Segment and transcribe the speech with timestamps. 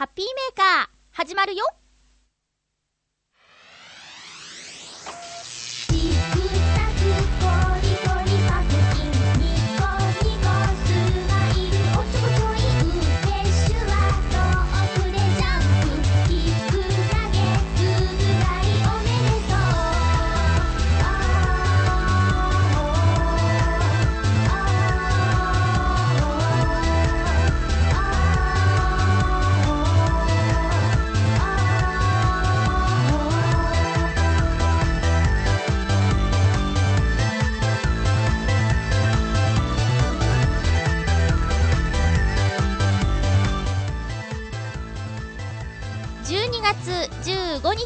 [0.00, 1.62] ハッピーメーカー始まるよ。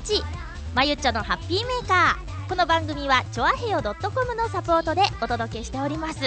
[0.00, 0.22] 日。
[0.74, 2.48] まゆっちょのハッピーメーカー。
[2.48, 6.24] この番組はチョアヘヨ .com のサポートでお届けしております。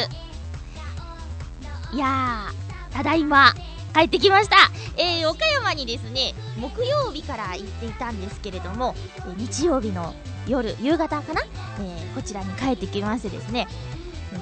[1.93, 3.53] いやーただいま
[3.93, 4.55] 帰ってきました。
[4.95, 8.95] えー、岡山にですね木曜日から行っていたんですけれども
[9.27, 10.15] え日曜日の
[10.47, 11.41] 夜夕方かな、
[11.79, 13.67] えーこちらに帰ってきましてですね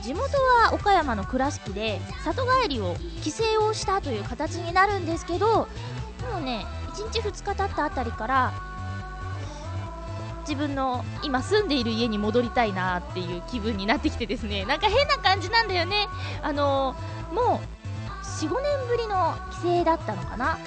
[0.02, 0.22] 地元
[0.64, 5.68] は岡山の倉敷で里帰りを帰省をしたという形になるんですけども
[6.40, 8.54] うね1日2日経ったあたりから
[10.48, 14.64] 自分の今住んでいる家に戻りたいなっていう気分になってきてですね。
[14.66, 16.08] なんか変な感じなんだよね。
[16.42, 16.96] あの
[17.34, 17.76] もう
[18.26, 20.60] 45年ぶりの帰省だったのかな。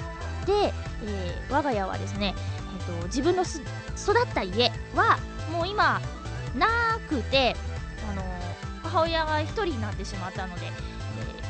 [0.45, 2.35] で、えー我が家はですね、
[2.79, 5.17] えっと自分の育った家は
[5.51, 6.01] もう今
[6.55, 6.67] な
[7.07, 7.55] くて
[8.09, 8.23] あの
[8.83, 10.67] 母親が1人になってしまったので、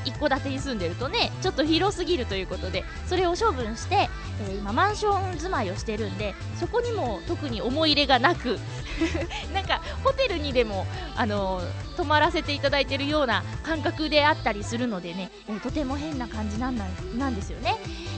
[0.10, 8.60] 一戸建てに住んでるとねちょっと広すぎるということでそれを処分して、えー今マンション住まいをしてるんでそこにも特に思い入れがなく
[9.54, 10.86] なんかホテルにでも、
[11.16, 16.78] あのー泊まらせていただいてるような感覚であったりするのでね、えーとても変な感じなん
[17.18, 17.76] なんですよね。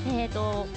[0.08, 0.68] えー、と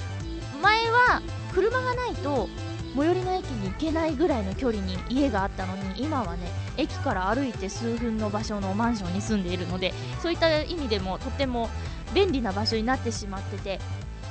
[0.61, 1.21] 前は
[1.53, 2.49] 車がないと
[2.95, 6.47] 最寄りの駅に行けないぐらいの距離に家があったのに今はね
[6.77, 11.69] 駅から歩いて数分の場所のマンションに住んでいるのでそういった意味でもとても
[12.13, 13.79] 便利な場所になってしまってて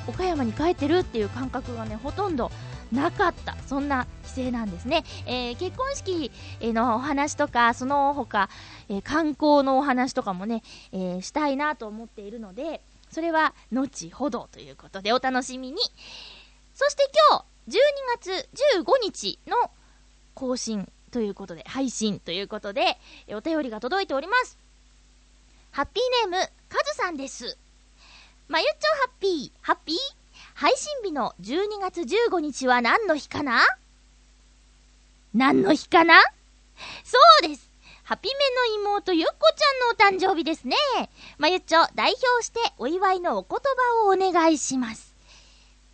[0.07, 2.51] 岡山に帰ってるっていう感覚がねほとんど
[2.93, 3.57] なかった。
[3.67, 8.49] そんな帰省なんですね、えー結婚式のお話とかその他、
[8.89, 15.79] えー観光のお話とかもね、えーしたいなと思っているのでそれは後ほどということでお楽しみに。
[16.75, 17.73] そして今日12
[18.19, 18.49] 月
[18.79, 19.71] 15日の
[20.35, 22.99] 更新ということで配信ということで
[23.29, 24.59] お便りが届いております。
[25.71, 27.57] ハッピーネームカズさんです。
[28.49, 29.53] まゆっちょハッピー。
[29.63, 29.97] ハッピー？
[30.55, 33.61] 配信日の12月15日は何の日かな？
[35.35, 36.21] 何の日かな？
[37.05, 37.71] そうです。
[38.03, 38.35] ハピメ
[38.79, 40.77] の妹ゆっこちゃんのお誕生日ですね。
[41.39, 45.15] まゆっちょ代表してお祝いのお言葉をお願いします。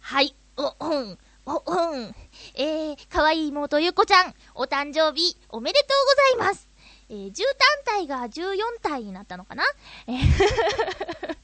[0.00, 1.18] はい、お、うん、
[1.52, 2.14] お、うん。
[2.54, 5.86] えー、かわいい妹ゆっこちゃん、お誕生日おめでと
[6.36, 6.68] うございます。
[7.08, 7.36] えー、10単
[7.84, 9.64] 体が14体になったのかな？
[10.06, 10.16] えー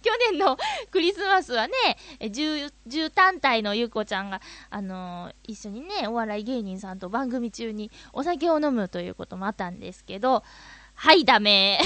[0.00, 0.56] 去年の
[0.90, 1.74] クリスマスはね、
[2.20, 10.42] え 10, 10単体のゆっこちゃんが、あのー一緒にね、お笑い芸人さんと番組中にお酒を飲むということもあったんですけど、
[10.94, 11.78] はい、ダメ。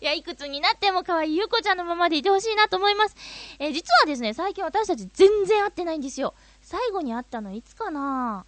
[0.00, 3.16] いや、いくつになっても可愛いゆっこちゃんのままでいてほしいなと思います。
[3.58, 6.34] えー実はですね、最近私たち全然会ってないんですよ。
[6.62, 8.46] 最後に会ったのいつかな?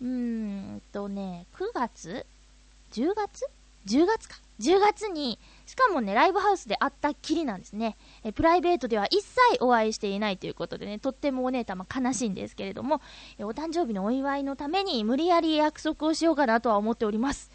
[0.00, 2.26] うーんとね、9月
[2.92, 3.48] ?10 月
[3.86, 4.36] ?10 月か。
[4.60, 7.96] 10月に、しかもね、ライブハウスで会ったきりなんですね。
[8.22, 13.00] えプライベートでは一切お会いしていないということでね、とってもお姉たま悲しいんですけれども、
[13.38, 17.50] えお誕生日のお祝いのために無理やり約束をしようかなとは思っております。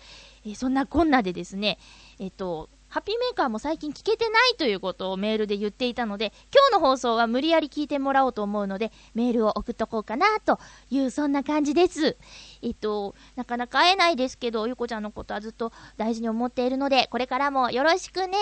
[0.45, 1.77] えそんなこんなでですね、
[2.19, 10.59] えっと、ハッピーメーカーも最近聞けてないということをメールで言っていたので、今日の放送は無理やり聞いてもらおうと思うので、メールを送っとこうかなと
[10.89, 12.17] いう、そんな感じです。
[12.63, 18.35] えっと、なかなか会えないですけど、ゆこちゃんのことはずっと大事に思っているので、これからもよろしくね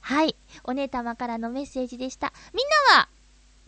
[0.00, 0.34] はい。
[0.64, 2.32] お姉たまからのメッセージでした。
[2.52, 3.08] みんなは、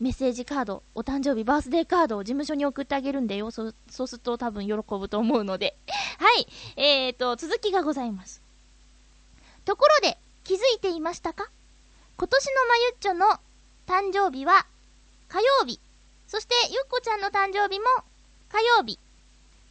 [0.01, 3.53] メッセージカード、お誕生日、バースデーカードを事務所に送ってあげるんでよ。
[3.53, 5.77] そそうすると多分喜ぶと思うので。
[6.19, 6.49] はい。
[6.77, 8.44] えーと、続きがございます。
[9.65, 11.49] ところで、気づいていましたか？
[12.17, 13.27] 今年のまゆっちょの
[13.87, 14.67] 誕生日は
[15.29, 15.81] 火曜日。
[16.29, 17.87] そして、ゆっこちゃんの誕生日も
[18.51, 18.99] 火曜日。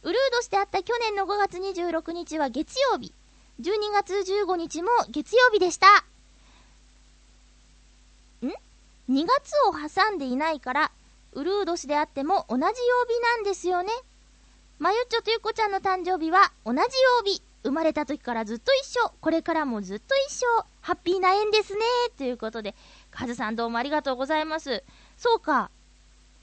[0.02, 3.12] うるう年であった去年の5月26日は月曜日。
[3.60, 5.86] 12月15日も月曜日でした。
[8.44, 8.50] ん
[9.08, 10.90] ?2 月を挟んでいないから、
[11.32, 13.92] うるう年であっても同じ曜日なんですよね。
[14.78, 16.84] まゆっちょとゆっこちゃんの誕生日は同じ曜
[17.24, 17.40] 日。
[17.64, 21.80] 生まれた時からずっと一緒、これからもずっと一緒、ハッピーな縁ですね。
[22.16, 22.74] ということで、
[23.10, 24.84] カズさんどうもありがとうございます。
[25.16, 25.70] そうか、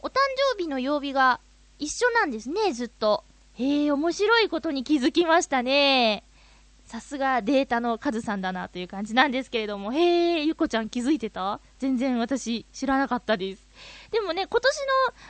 [0.01, 0.13] お誕
[0.55, 1.39] 生日の曜日が
[1.77, 3.23] 一緒なんですね、ずっと。
[3.53, 6.23] へえ、面白いことに気づきましたね。
[6.87, 11.59] さすがデータのカズさんだなという感じなんですけれども、へえ、ゆこちゃん気づいてた？
[11.79, 13.65] 全然私知らなかったです。
[14.09, 14.77] でもね、今年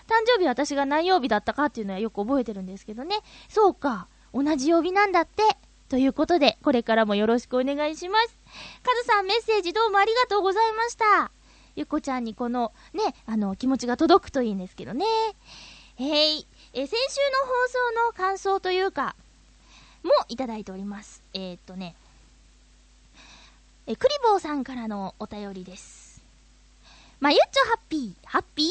[0.07, 3.17] の誕生日私が何曜日だったかっていうのはよく覚えてるんですけどね。
[3.49, 5.43] そうか、同じ曜日なんだって。
[5.91, 8.37] ということで、これからもよろしくお願いします。
[8.81, 11.31] カズさんメッセージどうもありがとうございました。
[11.75, 15.05] ゆっこちゃんにこのね、あの、気持ちが届くといいんですけどね。
[15.97, 16.47] へい。
[16.71, 19.17] え先週の放送の感想というか、
[20.03, 21.21] もいただいております。
[21.33, 21.93] えー、っとね、
[23.85, 26.21] えクリボーさんからのお便りです。
[27.19, 28.67] まゆっちょハッピー、ハッピー？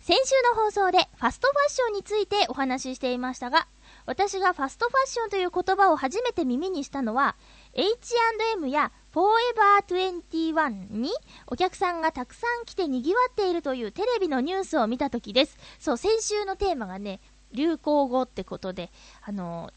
[0.00, 3.66] 先週の放送でファストファッションについてお話ししていましたが、
[4.06, 7.36] 私がファストファッションという言葉を初めて耳にしたのは、
[7.74, 11.10] H&M や Forever21 に
[11.46, 15.56] お客さんがたくさん来て賑わっているというテレビのニュースを見た時です。
[15.78, 17.20] そう、先週のテーマがね、
[17.52, 18.90] 流行語ってことで、
[19.22, 19.70] あの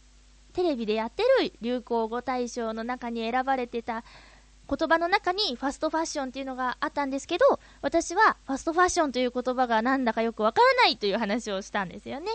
[0.54, 4.06] テレビでやってる流行語大賞の中に選ばれてた
[4.68, 12.31] 言葉の中にファストファッションっていうのがあったんですけど、私はファストファッションという言葉がなんだかよくわからないという話をしたんですよね。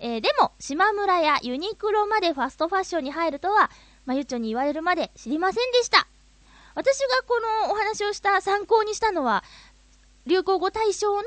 [0.00, 3.70] えーでも、島村やユニクロまでファストファッションに入るとは、
[4.06, 6.06] まゆちょに言われるまで知りませんでした。
[6.74, 9.42] 私がこのお話をした参考にしたのは、
[10.26, 11.22] 流行語大賞の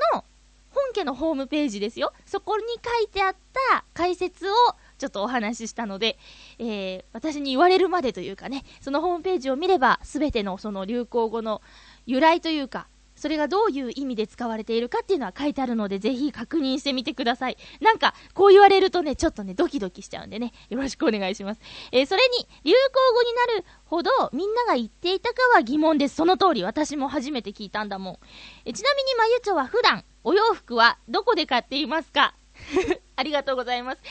[0.69, 2.13] 本家のホームページですよ。
[2.25, 3.35] そこに書いてあっ
[3.71, 4.53] た解説を
[4.97, 6.17] ちょっとお話ししたので、
[6.59, 11.61] えー私に言われるまでというかね、そのホームページを見れば、すべてのその流行語の
[12.05, 12.87] 由来というか、
[13.21, 17.57] それがどういう意味で使われているかっていうのは書いてあるので、ぜひ確認してみてください。
[17.79, 21.61] なんか、こう言われるとね、ちょっとね、ドキドキしちゃうんでね、よろしくお願いします。
[21.91, 26.15] えーそれに、流行語になるほど、みんなが言っていたかは疑問です。
[26.15, 28.17] その通り、私も初めて聞いたんだもん。
[28.65, 32.33] えちなみに、まゆちょは普段、お洋服はどこで買っていますか？
[33.15, 34.01] ありがとうございます。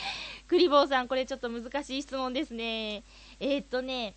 [0.46, 3.02] クリボーさん、これちょっと難しい質問ですね。
[3.40, 4.14] えー、っとね、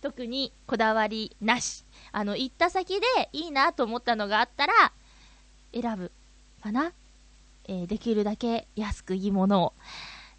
[0.00, 1.84] 特にこだわりなし。
[2.12, 4.92] あの、行った先でいいなと思ったのがあったら、
[5.72, 6.12] 選ぶ
[6.62, 6.92] かな。
[7.64, 9.72] えーできるだけ安くいいものを。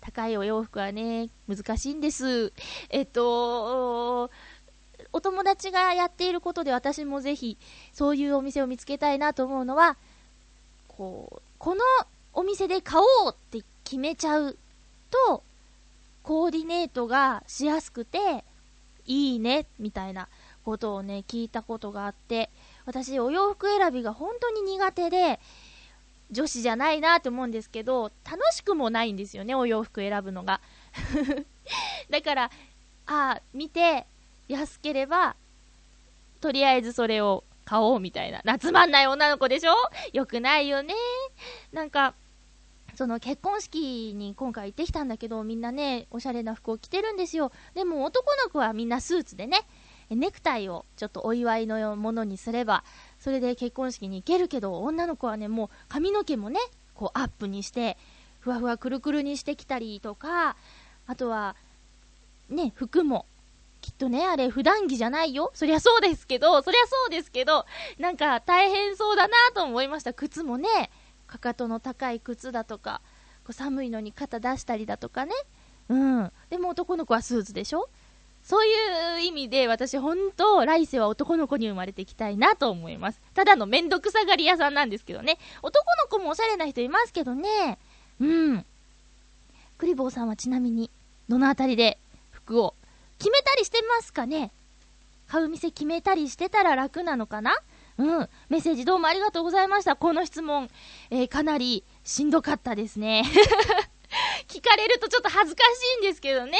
[0.01, 2.51] 高いお洋服はね、難しいんです。
[2.89, 4.29] えっと、
[5.13, 7.57] お友達がやっていることで私もぜひ、
[7.93, 9.95] そういうお店を見つけたいなと思うのは、
[10.89, 11.81] こう、この
[12.33, 14.57] お店で買おうって決めちゃう
[15.09, 15.41] と、
[16.21, 18.43] コーディネートがしやすくて、
[19.05, 20.27] いいね、みたいな
[20.63, 22.49] ことをね、聞いたことがあって、
[22.85, 25.39] 私、お洋服選びが本当に苦手で、
[26.31, 30.61] 女子じゃないなって思うんですけど、楽しくもないんですよね、お洋服選ぶのが。
[32.09, 32.51] だから、
[33.05, 34.05] あ、見て、
[34.47, 35.35] 安ければ、
[36.41, 38.41] とりあえずそれを買おうみたいな。
[38.43, 39.73] 夏まんない女の子でしょ？
[40.11, 40.93] よくないよね。
[41.71, 42.13] なんか、
[42.95, 47.51] その結婚式に今回行ってきたんだけど、みんなね、おしゃれな服を着てるんですよ。
[47.73, 49.61] でも男の子はみんなスーツでね、
[50.09, 52.83] ネクタイをちょっとお祝いのものにすれば、
[53.19, 56.59] それで結婚式に行けるけど、女の子はね、もう髪の毛もね、
[56.93, 57.97] こうアップにして、
[58.39, 60.55] ふわふわくるくるにしてきたりとか、
[61.07, 61.55] あとは、
[62.49, 63.25] ね、服も、
[63.81, 65.51] きっとね、あれ普段着じゃないよ。
[65.53, 67.65] そりゃそうですけど、そりゃそうですけど、
[67.99, 70.13] なんか大変そうだなと思いました。
[70.13, 70.89] 靴もね、
[71.27, 73.01] かかとの高い靴だとか、
[73.43, 75.33] こう寒いのに肩出したりだとかね。
[75.89, 76.31] うん。
[76.49, 77.89] でも男の子はスーツでしょ
[78.43, 83.21] そういう意味で私本当来世は男の子に生まれていきたいなと思います。
[83.33, 85.37] ただのめんどくさがり屋さんなんですけどね。
[85.61, 87.77] 男の子もおしゃれな人いますけどね。
[88.19, 88.65] うん。
[89.77, 90.89] クリボーさんはちなみに、
[91.29, 91.97] どのあたりで
[92.31, 92.73] 服を
[93.17, 94.51] 決めたりしてますかね？
[95.27, 97.55] 買う店決めたりしてたら楽なのかな？
[97.97, 98.29] うん。
[98.49, 99.95] メッセージどうもありがとうございました。
[99.95, 100.69] この質問、
[101.11, 103.23] えーかなりしんどかったですね。
[104.47, 106.57] 聞かれるとちょっと恥ずかしいんですけどね。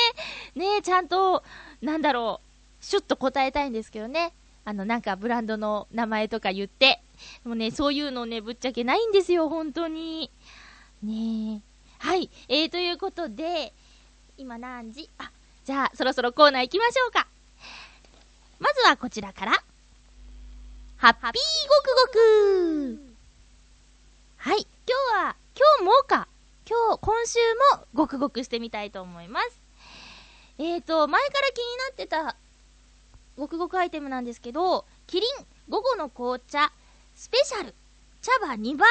[0.56, 1.44] ねえちゃんと、
[1.84, 2.40] なんだろ
[2.82, 4.34] う、シュッと答えたいんですけどね。
[4.66, 7.02] あの、なんかブランドの名前とか言って。
[7.44, 10.32] でもね、そういうのね、ぶっちゃけないんですよ、本当に。
[11.04, 11.62] ねえ。
[12.00, 12.30] はい。
[12.48, 13.74] えー、ということで、
[14.38, 15.10] 今何時？
[15.18, 15.30] あ、
[15.66, 17.28] じゃあ、そろそろコーナー行きましょうか。
[18.60, 19.52] まずはこちらから。
[20.96, 23.13] ハッピーごくごく
[24.38, 24.62] はい。
[24.62, 24.68] 今
[25.22, 26.30] 日は、今日もか。
[26.66, 27.40] 今日、今週
[27.78, 29.62] もごくごくしてみたいと思います。
[30.60, 32.36] えーと、前から気になってた
[33.38, 36.72] ごくごくアイテムなんですけど、キリン午後の紅茶
[37.16, 37.74] スペシャル
[38.22, 38.88] 茶葉2倍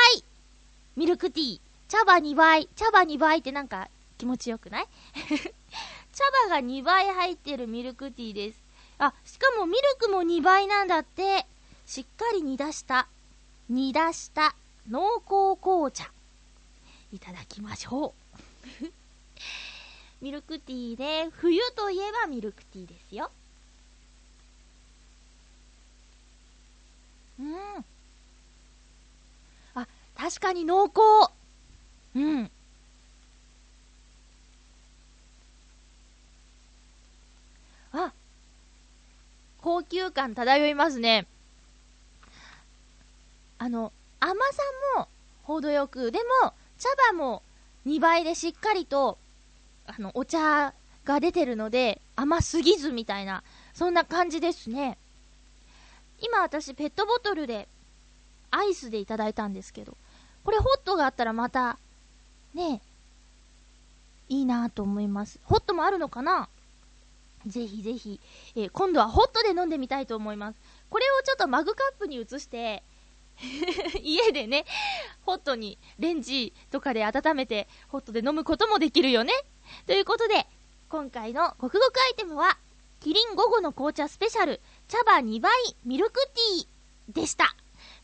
[0.96, 3.88] ミルクティー茶葉2倍茶葉2倍ってなんか
[4.18, 4.86] 気持ちよくない？
[6.12, 8.58] 茶葉が2倍入ってるミルクティーです。
[8.98, 11.46] あ、しかもミルクも2倍なんだって。
[11.86, 13.08] しっかり煮出した、
[13.68, 14.54] 煮出した
[14.88, 16.10] 濃厚紅茶。
[17.12, 18.14] いただきましょ
[18.82, 19.01] う。
[20.22, 23.32] ミルクティーで、冬といえばミルクティーですよ。
[27.40, 27.84] うん。
[29.74, 31.32] あ、確かに濃厚。
[32.14, 32.50] うん。
[37.92, 38.12] あ、
[39.60, 41.26] 高級感漂いますね。
[43.58, 44.62] あの、甘さ
[44.98, 45.08] も
[45.42, 47.42] 程よく、でも、茶葉も
[47.86, 49.18] 2倍でしっかりと、
[49.94, 50.72] あの、お茶
[51.04, 53.42] が出てるので、甘すぎずみたいな、
[53.74, 54.96] そんな感じですね。
[56.20, 57.68] 今私、ペットボトルで、
[58.50, 59.96] アイスでいただいたんですけど、
[60.44, 61.78] これホットがあったらまた、
[62.54, 62.80] ね
[64.28, 65.38] いいなと思います。
[65.44, 66.48] ホットもあるのかな？
[67.46, 68.20] ぜひぜひ、
[68.54, 70.58] えー今度はホットで飲んでみたいと思います。
[70.88, 72.82] これをちょっとマグカップに移して、
[74.00, 74.64] 家でね、
[75.26, 79.32] ホットにレンジとかで温めて、ホットで飲むこともできるよね。
[79.86, 80.46] ということで、
[80.88, 82.56] 今回のごくごくアイテムは、
[83.00, 85.52] キリン午後の紅茶スペシャル、茶葉2倍
[85.84, 87.54] ミルクティーでした。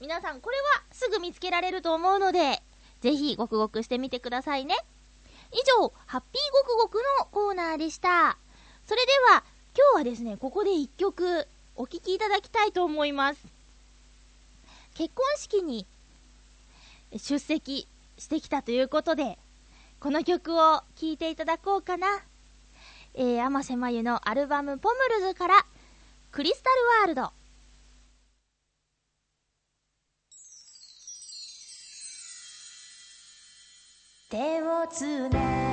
[0.00, 2.62] 皆さん、これはすぐ見つけられると思うので、
[3.00, 4.77] ぜひごくごくしてみてくださいね。
[5.53, 8.37] 以上、ハッピーごくごくのコーナーでした。
[8.87, 9.45] それでは、
[9.77, 11.47] 今日はですね、ここで一曲
[11.77, 13.41] お聴きいただきたいと思います。
[14.95, 15.87] 結婚式に
[17.12, 17.87] 出席
[18.19, 19.38] してきたということで、
[20.00, 22.07] この曲を聴いていただこうかな。
[23.14, 25.67] えー、天瀬まゆのアルバムポムルズから、
[26.31, 27.33] クリスタルワールド。
[34.31, 35.67] 手をつない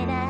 [0.00, 0.29] 忘れな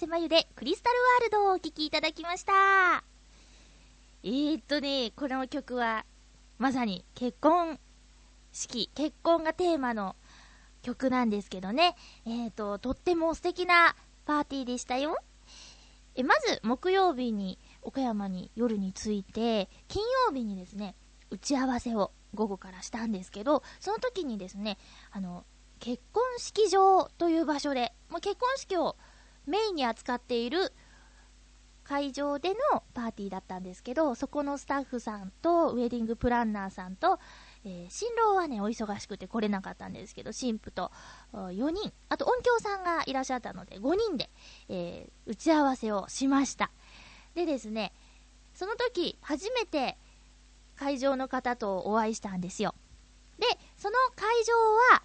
[0.00, 3.04] 瀬まゆでクリスタルワールドをお聴きいただきました。
[4.22, 6.06] えーっとね、この曲は、
[6.56, 7.78] まさに結婚
[8.50, 10.16] 式、結婚がテーマの
[10.80, 15.18] 曲なんですけどね、えーっと、とっても素敵なパーティーでしたよ。
[16.14, 20.94] えまず、木曜日に岡山に夜に着いて、金曜日にですね、
[21.28, 24.78] 打ち合わせを午後からしたんですけど、その時にですね、
[25.10, 25.44] あの、
[25.78, 28.96] 結婚式場という場所で、もう結婚式を
[29.46, 30.72] メインに扱っている
[31.90, 37.18] 会場でのパーティーだったんですけど、そこのスタッフさんと、ウェディングプランナーさんと、
[37.64, 40.92] えー新郎はね、お忙しくて来れなかったんですけど、新婦と
[41.32, 44.30] 4人、あと音響さんがいらっしゃったので、5人で、
[44.68, 46.70] えー打ち合わせをしました。
[47.34, 47.92] でですね、
[48.54, 49.98] その時、初めて
[50.76, 52.76] 会場の方とお会いしたんですよ。
[53.38, 54.52] で、その会場
[54.94, 55.02] は、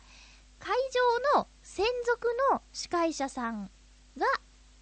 [0.59, 0.77] 会
[1.33, 3.71] 場の専属の司会者さん
[4.17, 4.25] が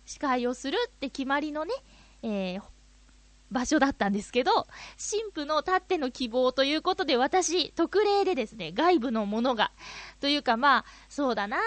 [0.05, 1.73] 司会をするって決まりのね、
[2.21, 2.61] えー
[3.51, 4.51] 場所だったんですけど、
[4.97, 9.71] 神父のたっての希望ということで、私、特例でですね、外部のものが、
[10.19, 11.57] というかまあ、そうだな、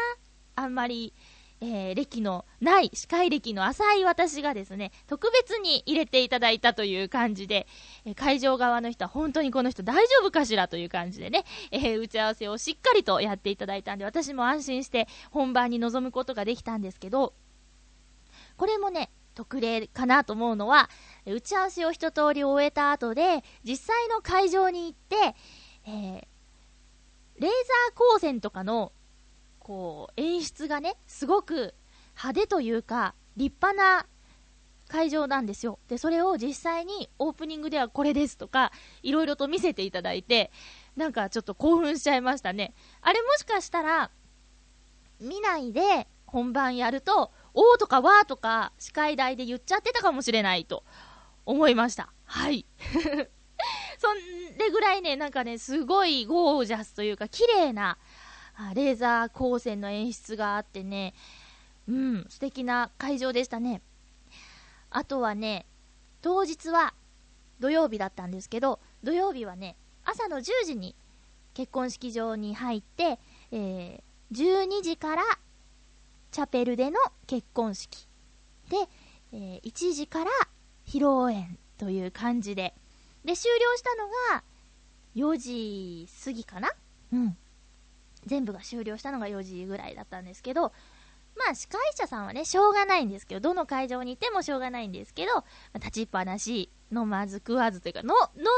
[0.57, 1.15] あんまり、
[1.61, 7.69] えー歴のない、司会歴の浅い私がですね、特別に入れていただいたという感じで、
[8.05, 17.33] えー会場側の人は本当にこの人大丈夫かしらという感じでね、えー打ち合わせをしっかりとやっていただいたんで、私も安心して本番に臨むことができたんですけど、
[18.57, 20.89] これもね、特例かなと思うのは、
[21.27, 25.37] 打ち合わせを一通り終えた後で、実際の会場に行って、
[25.87, 26.27] えー
[27.39, 28.93] レーザー光線とかの、
[29.59, 31.75] こう、演出がね、すごく
[32.17, 34.07] 派手というか、立派な
[34.89, 35.79] 会場なんですよ。
[35.89, 40.51] で、それを実際にオープニングではこれですとか、いろいろと見せていただいて、
[40.97, 42.73] なんかちょっと興奮しちゃいましたね。
[43.03, 44.11] あれもしかしたら、
[45.21, 50.85] 見ないで本番やると、おーとかわーとか司会台で言っちゃってたかもしれないと
[51.47, 52.13] 思いました。
[52.27, 52.67] はい。
[53.99, 54.09] そ
[54.59, 57.97] れぐらいね、なんかね、すごいゴージャスというか、綺麗な
[58.55, 61.15] あレーザー光線の演出があってね、
[61.89, 63.81] うん、素敵な会場でしたね。
[64.91, 65.65] あとはね、
[66.21, 66.93] 当日は
[67.59, 70.95] 土曜日だったんですけど、土曜日はね、朝の10時に
[71.55, 73.19] 結婚式場に入って、
[73.51, 75.23] えー12時から
[76.31, 78.07] チャペルでの結婚式。
[78.69, 78.77] で、
[79.33, 80.31] えー1時から
[80.87, 82.75] 披露宴という感じで。
[83.25, 84.09] で終了したの
[84.39, 84.45] が
[85.17, 86.71] 4時過ぎかな？
[87.13, 87.37] うん。
[88.25, 90.73] 全部が終了したのが4時ぐらいだったんですけど
[91.37, 98.49] まあ司会者さんはねしょうがないんですけどどの会場にいてもしょうがないんですけど、まあ立ちっぱなし飲まず食わずというかの飲ま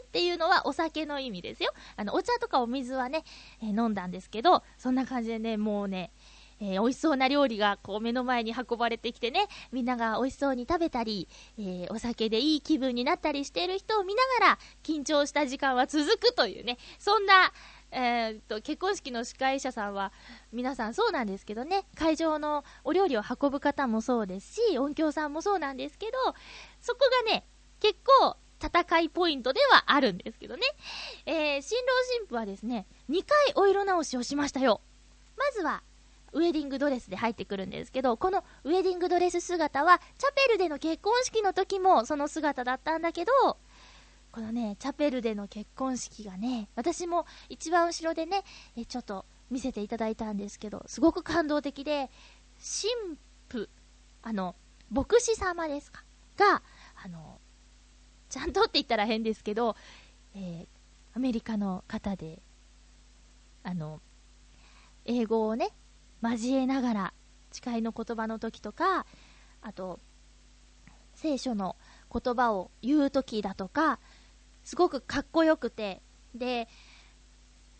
[0.00, 1.72] ずっていうのはお酒の意味ですよ。
[1.96, 3.24] あのお茶とかお水はね、
[3.62, 6.10] えー飲んだんですけどそんな感じでねもうね
[6.64, 17.52] えー美味しそうな料理がこう目の前に運ばれてきてね、みんなが美味しそうに食べたり、えーお酒でいい気分になったりしている人を見ながら、緊張した時間は続くというね、そんな、
[17.90, 20.12] えーっと、結婚式の司会者さんは、
[20.52, 26.12] 皆さんそうなんですけどね、会場のお料理を運ぶ方もそうですし、音響さんもそうなんですけど、
[26.80, 27.44] そこがね、
[27.80, 30.62] 結構、戦いポイントではあるんですけどね。
[31.26, 34.80] えー新郎新婦はですね、2回お色直しをしましたよ。
[35.36, 35.82] まずは、
[36.34, 43.32] ウェディングドレスで入ってくるんですけど、このウェディングドレス姿は、チャペルでの結婚式の時もその姿だったんだけど、
[44.32, 48.42] このね、チャペルでの結婚式がね、私も一番後ろでね、
[48.76, 52.10] えちょっと見せていただいたんですけど、すごく感動的で、
[52.60, 53.16] 神
[53.48, 53.68] 父、
[54.22, 54.54] あの、
[54.90, 56.02] 牧師様ですか、
[56.36, 56.62] が、
[57.04, 57.38] あの、
[58.28, 59.76] ちゃんとって言ったら変ですけど、
[60.34, 60.74] えー
[61.16, 62.42] アメリカの方で、
[63.62, 64.00] あの、
[65.04, 65.68] 英語をね、
[66.30, 67.14] 交えながら
[67.52, 69.06] 誓いの言葉の時とか
[69.62, 70.00] あと
[71.14, 71.76] 聖書の
[72.12, 73.98] 言葉を言う時だとか
[74.64, 76.00] すごくかっこよくて
[76.34, 76.68] で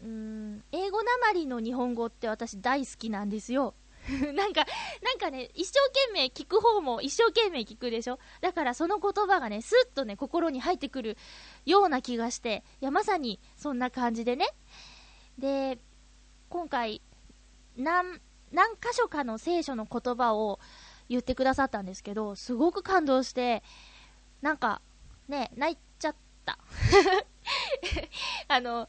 [0.02, 3.74] うーん英語なまりの日本語って私大好きなんですよ。
[4.34, 4.66] なんか
[5.02, 8.18] なんかね一生懸命聞く方も一生懸命聞くでしょ？
[8.42, 11.16] だからその言葉がねスッとね心に入ってくる
[11.64, 14.46] ような気がしていやまさにそんな感じでね。
[15.38, 15.78] で
[16.50, 17.00] 今回
[17.76, 18.20] 何
[18.54, 20.60] 何箇所かの聖書の言葉を
[21.08, 23.62] 言ってくださったんですけどすごく感動して
[24.40, 24.80] なんか
[25.28, 26.14] ね泣いちゃっ
[26.44, 26.58] た。
[28.48, 28.88] あの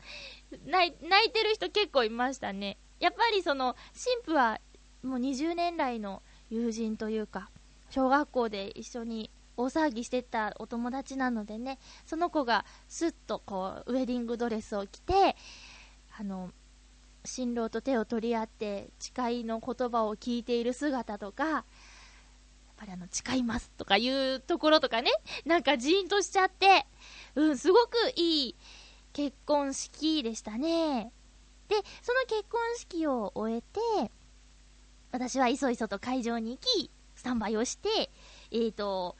[0.65, 2.78] 泣い泣いてる人結構いましたね。
[2.99, 4.62] やっぱりその神父は
[5.04, 7.49] もう20年来の友人というか
[7.89, 15.36] 小学校で一緒に大騒ぎしてたお友達なのでねその子がスッとこうウェディングドレスを着て
[16.17, 16.51] あの
[17.25, 21.63] 新郎と手を取り合って誓いの言葉を聞いている姿とかやっ
[22.77, 25.09] ぱりあの、誓いますとかいうところとかね、
[25.45, 26.85] なんかジーンとしちゃって、
[27.35, 28.55] うん、すごくいい
[29.13, 31.11] 結婚式でしたね。
[31.69, 34.11] で、その結婚式を終えて、
[35.11, 38.11] 私はいそいそと会場に行き、スタンバイをして、
[38.51, 39.15] えーと、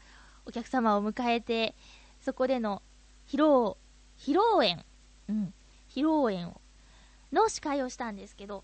[0.46, 1.76] お客様を迎えて、
[2.20, 2.82] そこでの
[3.28, 3.78] 披露、
[4.18, 4.86] 披露宴、
[5.30, 5.54] うん、
[5.90, 6.62] 披露宴を、
[7.32, 8.64] の司会をしたんですけど、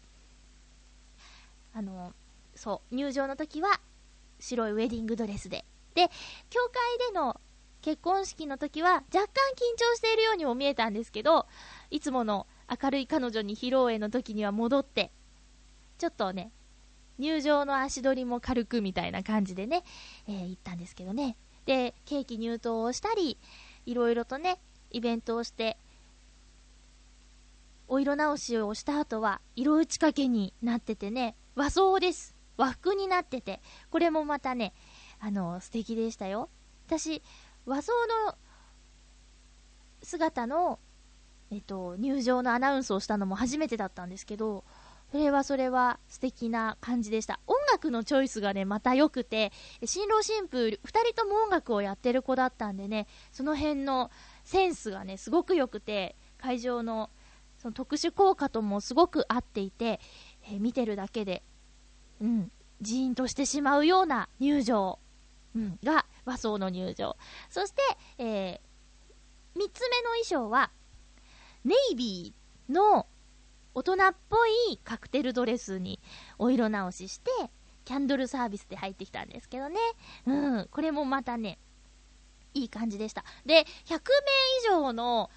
[1.74, 2.14] あの、
[2.56, 3.80] そう、入場の時は
[4.40, 5.66] 白いウェディングドレスで。
[5.96, 6.10] で、
[6.50, 7.40] 教会での
[7.82, 11.48] 結婚式の時は若干緊張しているようにも見えたんですけど、
[11.90, 12.48] いつもの
[12.82, 15.12] 明るい彼女に披露宴の時には戻って、
[15.98, 16.52] ちょっとね、
[17.20, 19.84] 入場の足取りも軽くみたいな感じでね、
[20.28, 21.36] えー行ったんですけどね。
[21.66, 23.38] で、ケーキ入刀をしたり、
[23.86, 24.60] いろいろとね、
[24.92, 25.78] イベントをして、
[27.94, 32.38] お色直しをした後は、色打ち掛けになっててね、和装です。
[32.56, 34.74] 和服になってて、これもまたね、
[35.20, 36.48] あの、素敵でしたよ。
[36.88, 37.22] 私、
[37.66, 37.92] 和装
[38.26, 38.36] の
[40.04, 40.80] 姿の、
[41.52, 44.64] えっと、入場のアナウンスをしたのも初めてだったんですけど、
[45.12, 47.42] それはそれは素敵な感じでした。
[47.46, 49.52] 音楽のチョイスがね、また良くて、
[49.84, 54.12] 新郎新婦、二人とも音楽をやってる子だったんでね、その辺の
[54.46, 57.10] センスがね、すごく良くて、会場の
[57.62, 60.00] その特殊効果ともすごく合っていて、
[60.50, 61.44] えー見てるだけで、
[62.20, 64.98] うん、ジーンとしてしまうような入場、
[65.56, 67.16] うん、が和装の入場。
[67.52, 67.82] そして、
[68.18, 70.72] えー、三つ目の衣装は、
[71.64, 73.06] ネイビーの
[73.76, 74.38] 大人っぽ
[74.72, 76.00] いカクテルドレスに
[76.40, 77.30] お色直しして、
[77.86, 79.78] キャンドルサービスで入ってきたんですけどね。
[80.26, 81.60] うん、これもまたね、
[82.56, 83.24] いい感じでした。
[83.46, 84.02] で、100名以
[84.68, 85.30] 上の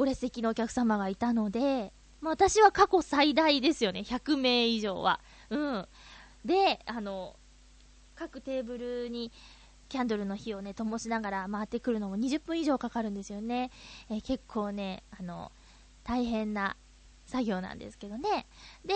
[0.00, 5.20] ご列席のお客様がいたので、まあ、私は過去最大ですよね、100名以上は。
[5.50, 5.88] うん。
[6.42, 7.36] で、あの、
[8.14, 9.30] 各テーブルに
[9.90, 13.70] キャンドルの火をね、灯しながら回ってくるのも20分以上かかるんですよね。
[14.08, 15.52] え結構ね、あの、
[16.02, 16.78] 大変な
[17.26, 18.46] 作業なんですけどね。
[18.86, 18.94] で、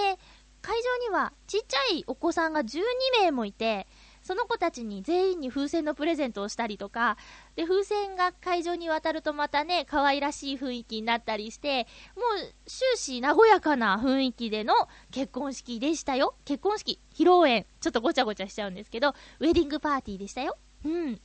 [0.62, 2.81] 会場にはちっちゃいお子さんが12
[3.21, 3.87] 名もいて、
[4.25, 7.19] その子たちに全員に風船のプレゼントをしたりとか、
[7.57, 14.75] で、風船が会場に渡るとまたね、可愛らしい雰囲気になったりして、もう終始和やかな雰囲気での
[15.11, 16.35] 結婚式でしたよ。
[16.47, 19.11] 結婚式、披露宴、ちょっとごちゃごちゃしちゃうんですけど、
[19.41, 20.57] ウェディングパーティーでしたよ。
[20.87, 21.15] うん。
[21.15, 21.21] で、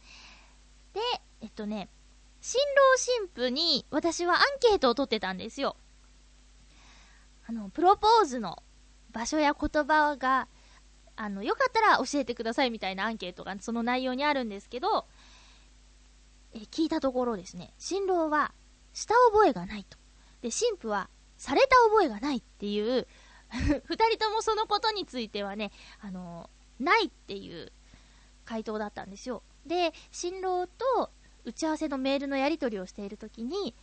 [1.40, 1.88] えっとね、
[2.42, 5.78] 新郎新婦に私はアンケートを取ってたんですよ。
[7.48, 8.62] あの、プロポーズの
[9.12, 10.50] 場所や言葉が、
[11.22, 15.06] あの、よかったら教えてくださいみたいなアンケートがその内容にあるんですけど、
[16.54, 18.54] え聞いたところですね、新郎は
[18.94, 19.98] した覚えがないと。
[20.42, 23.06] で、新婦はされた覚えがないっていう、
[23.52, 27.74] 二人ともそのことについてはね、あの、ないっていう
[28.46, 29.44] 回答だったんですよ。
[29.66, 31.12] で、新郎と
[31.44, 33.76] 打ち合わせのメールのやり取りをしているときに、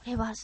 [0.00, 0.34] これは、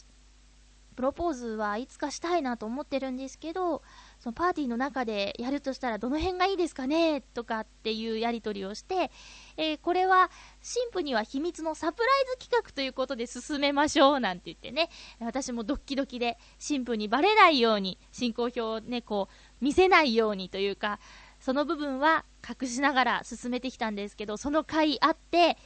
[0.95, 3.83] プロポーズはいつかしたいなと思ってるんですけど、
[4.19, 9.11] そのパーティーの中でやるとしたらどの辺がいいですかねとかっていうやり取りをして、
[9.57, 10.29] えーこれは
[10.61, 20.99] 新婦には秘密のサプライズ企画ということで進めましょうなんて言ってね、私もドッキドキで新婦にバレないように、進行表をね、こう、見せないようにというか、
[21.39, 25.57] その部分は隠しながら進めてきたんですけど、その回あって、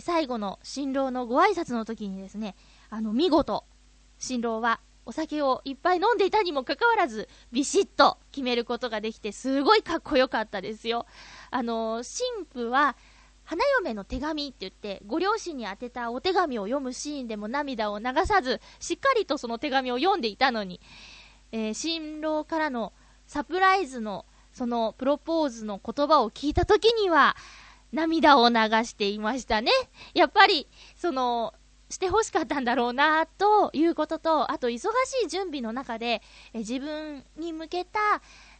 [0.00, 2.54] 最後の新郎のご挨拶の時にですね、
[2.88, 3.64] あの、見事、
[4.18, 11.04] 新郎はお酒をいっぱい飲んでいたにもかかわらず、ビシッと決めることができて、すごいかっこよかったですよ。
[11.50, 12.96] あの、新婦は、
[13.42, 20.80] 花嫁の手紙って言って、ご両親に宛てたお手紙を読むシーンでも涙を流さず、しっかりとその手紙を読んでいたのに、
[21.50, 22.92] えー新郎からの
[23.26, 27.36] サプライズの、そのプロポーズの言葉を聞いた時には、
[27.92, 29.72] 涙を流していましたね。
[30.14, 31.52] やっぱり、その、
[31.90, 36.22] して欲しかったんだろうな、ということと、あと、忙しい準備の中で、
[36.54, 37.98] え自分に向けた、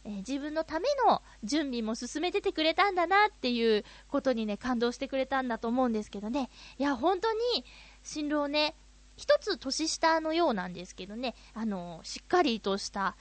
[0.04, 6.50] え自分のための準備も進めててくれたんだなっていうことにね、感動してくれたんだと思うんですけどね。
[6.78, 7.64] いや、本当に、
[8.02, 8.74] 新郎ね、
[9.16, 13.16] 一つ年下のようなんですけどね、あの、しっかりとした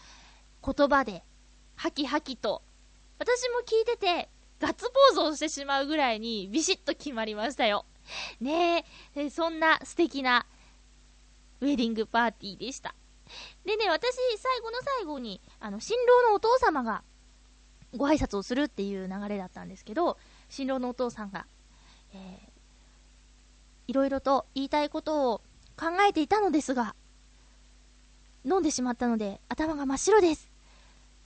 [0.66, 1.24] 言葉で、
[1.76, 2.64] ハキハキと、
[3.20, 7.86] 私も聞いてて、ガッツポーズをしてしまうぐらいにビシッと決まりましたよ。
[8.42, 10.46] ねえ、そんな素敵な
[11.62, 12.96] ウェディングパーティーでした。
[13.66, 17.04] でね、私、最後の最後に、あの、新郎のお父様が
[17.96, 20.18] ご挨拶をするっていう流れだったんですけど、
[20.50, 21.46] 新郎のお父さんが、
[22.14, 22.50] えー
[23.90, 25.42] いろいろと言いたいことを
[25.76, 26.94] 考えていたのですが、
[28.46, 30.48] 飲んでしまったので頭が真っ白です。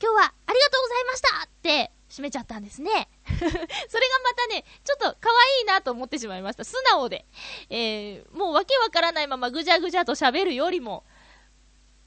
[0.02, 3.10] 今日はありがとうございましたって締めちゃったんですね。
[3.26, 6.64] それがまたね、ちょっと可愛いなと思ってしまいました。
[6.64, 7.26] 素直で。
[7.72, 11.04] えー、もうわけわからないままぐじゃぐじゃと喋るよりも、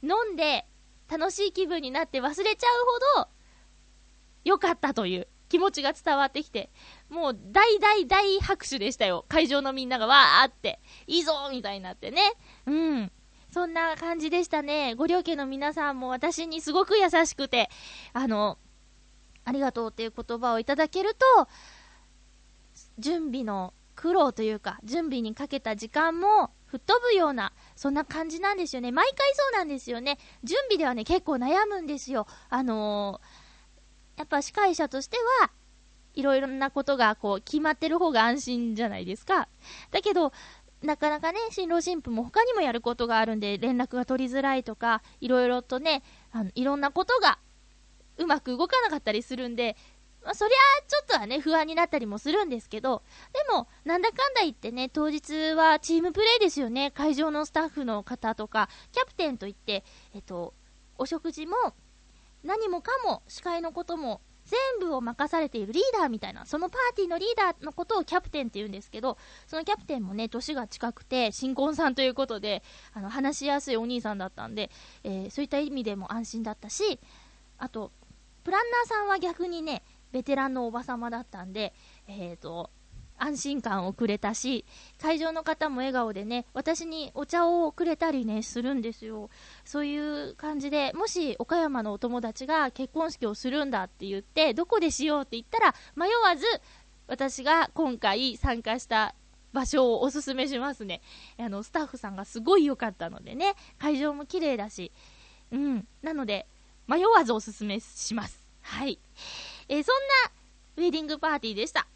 [0.05, 0.65] 飲んで
[1.09, 2.85] 楽しい気分になって忘れちゃう
[3.17, 3.29] ほど、
[4.45, 6.71] 良かったという気持ちが伝わってきて、
[7.09, 9.25] もう大大大拍手でしたよ。
[9.29, 12.33] 会場のみんながわーって、いいぞみたいになってね。
[12.67, 13.13] うん。
[13.51, 14.95] そんな感じでしたね。
[14.95, 17.71] ご両家の皆さんも私にすごく優しくて、
[18.13, 18.59] あの、
[19.47, 21.49] ありがとうっていう言葉をいただけると、
[22.99, 28.91] 準備の苦労というか、準備にかけた時間も吹っ飛ぶような、そんな感じなんですよね。
[28.91, 30.19] 毎回そうなんですよね。
[30.43, 32.27] 準備ではね、結構悩むんですよ。
[32.51, 35.51] あのー、やっぱ司会者としては、
[36.15, 39.49] いろいろなことがこう決まってる方が安心じゃないですか。
[39.93, 40.33] だけど、
[40.83, 47.39] なかなかね、新郎新婦も他にもやることがあるんで、連絡が取りづらいとか、いろいろとね、あのいろんなことが
[48.19, 49.77] うまく動かなかったりするんで、
[50.25, 50.57] まあ、そりゃ
[50.89, 53.03] ちょっとはね、不安になったりもするんですけど、
[53.33, 56.91] でも、なんだかんだ言ってね、当日はチームプレイですよね。
[56.91, 60.53] 会場のスタッフの方とか、キャプテンといって、えっと、
[60.99, 61.55] お食事も、
[62.43, 72.63] 何もかも、司会のことも、全部を任されているリーダーみたいな、そのパーティーのリーダーのことをキャプテンって言うんですけど、そのキャプテンもね、年が近くて、新婚さんということで、
[72.95, 74.71] あの、話しやすいお兄さんだったんで、
[75.03, 76.99] えー、そういった意味でも安心だったし、
[77.59, 77.91] あと、
[78.47, 79.83] プランナーさんは逆にね、
[80.13, 81.75] ベテランのおばさまだったんで、
[82.07, 82.71] えっ、ー、と、
[83.19, 84.65] 安心感をくれたし、
[85.03, 89.31] 会場の方も笑顔でね、私にお茶をくれたりね、するんですよ。
[89.65, 96.47] そういう感じで、もし岡山のお友達が結婚式をするんだって言って、どこでしようって言ったら、迷わず、
[97.09, 99.17] 私が今回参加した
[99.55, 101.03] 場所をおすすめしますね。
[101.37, 104.93] あの、スタッフさんがすごい良かったのでね、会場も綺麗だし、
[105.51, 105.89] うん。
[106.01, 106.47] なので、
[106.87, 108.41] 迷わずおすすめします。
[108.63, 108.99] はい。
[109.69, 109.95] えー、そん
[110.27, 110.33] な
[110.77, 111.87] ウェディングパーティーでした。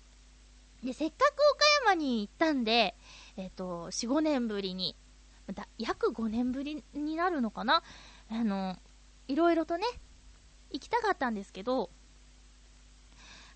[0.82, 2.94] で、せっかく岡山に行ったんで、
[3.36, 4.96] えっ、ー、と、4、5年ぶりに、
[5.54, 7.82] だ約5年ぶりになるのかな？
[8.30, 8.76] あの、
[9.28, 9.84] いろいろとね、
[10.70, 11.90] 行きたかったんですけど、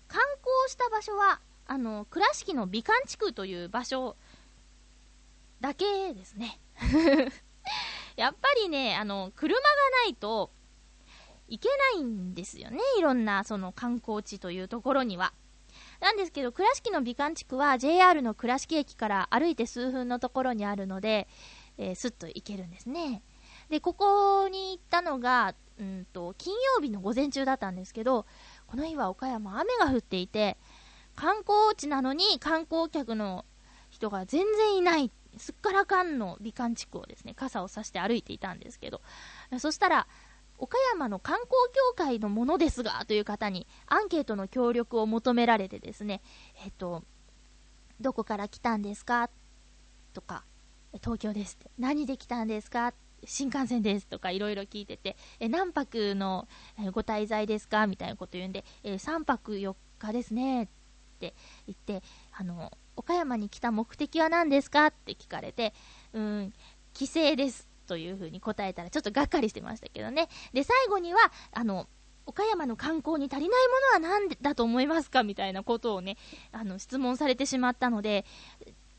[0.07, 4.15] 観光した場所は、あの、倉敷の美観地区という場所
[5.61, 6.59] だけですね。
[8.15, 9.61] やっぱりね、あの、車が
[10.03, 10.51] ないと
[11.47, 12.79] 行けないんですよね。
[12.97, 15.33] いろんな、その観光地というところには。
[15.99, 21.27] なんですけど、倉敷の美観地区は JR の倉敷駅から歩いて数分のところにあるので、
[21.77, 23.21] えー、スッと行けるんですね。
[23.69, 28.25] で、ここに行ったのが、うんと、金曜日の午前中だったんですけど、
[28.67, 30.57] この日は岡山雨が降っていて、
[31.15, 33.45] 観光地なのに観光客の
[33.89, 39.01] 人が全然いない、すっからかんの美観地区をですね、傘を差して歩いていたんですけど、
[39.59, 40.07] そしたら、
[40.57, 46.21] 岡山の観光協会のものですがという方にアンケートの協力を求められてですね、
[46.63, 47.03] えっと、
[47.99, 49.29] どこから来たんですか？
[50.13, 50.43] とか、
[51.03, 51.69] 東京ですって。
[51.77, 52.93] 何で来たんですか？
[53.25, 56.47] 新幹線ですとかいろいろ聞いてて、え何泊の
[56.93, 57.87] ご滞在ですか？
[57.87, 60.67] みたいなこと言うんで、え3泊4日ですねっ
[61.19, 61.33] て
[61.67, 64.87] 言って、あの、岡山に来た目的は何ですか？
[64.87, 65.73] って聞かれて、
[66.13, 66.53] うん、
[66.93, 67.67] 帰省です。
[67.85, 70.29] というふうに答えたらちょっとがっかりしてましたけどね。
[70.53, 71.19] で、最後には、
[71.51, 71.87] あの、
[72.25, 73.67] 岡山の観光に足りない
[73.99, 76.17] ものは何だと思いますかみたいなことをね、
[76.51, 78.25] あの、質問されてしまったので、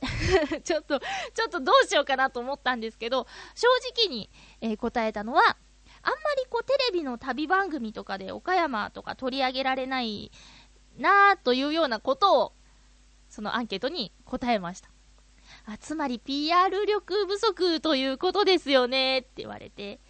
[0.64, 1.00] ちょっと、
[1.34, 10.30] ちょっとどうしようかなと思ったんですけど、正直に、えー、答えたのは、あんまりこうテレビの旅番組とかで岡山とか取り上げられない
[10.98, 12.52] なというようなことを、
[13.28, 14.90] そのアンケートに答えました。
[15.66, 20.00] あ、つまり PR 力不足ということですよねって言われて、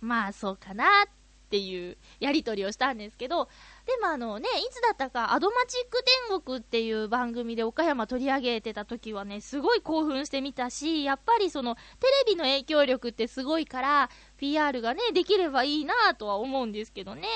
[0.00, 1.08] まあそうかなっ
[1.50, 3.48] ていうやりとりをしたんですけど、
[3.86, 11.80] でもあのね、いつだったか、アドマチック天国っていう番組で岡山取り上げてた時はね、すごい興奮してみたし、やっぱりそのテ
[12.26, 17.26] レビの影響力ってすごいから、PR がね、できればいいなとは思うんですけどね。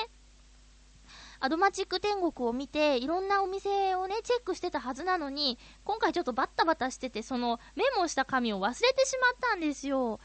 [1.39, 10.19] アドマチック天国を見て、いろんなお店をね、チェックしてたはずなのに、今回ちょっとバッタバタしてて、そのメモした紙を忘れてしまったんですよ。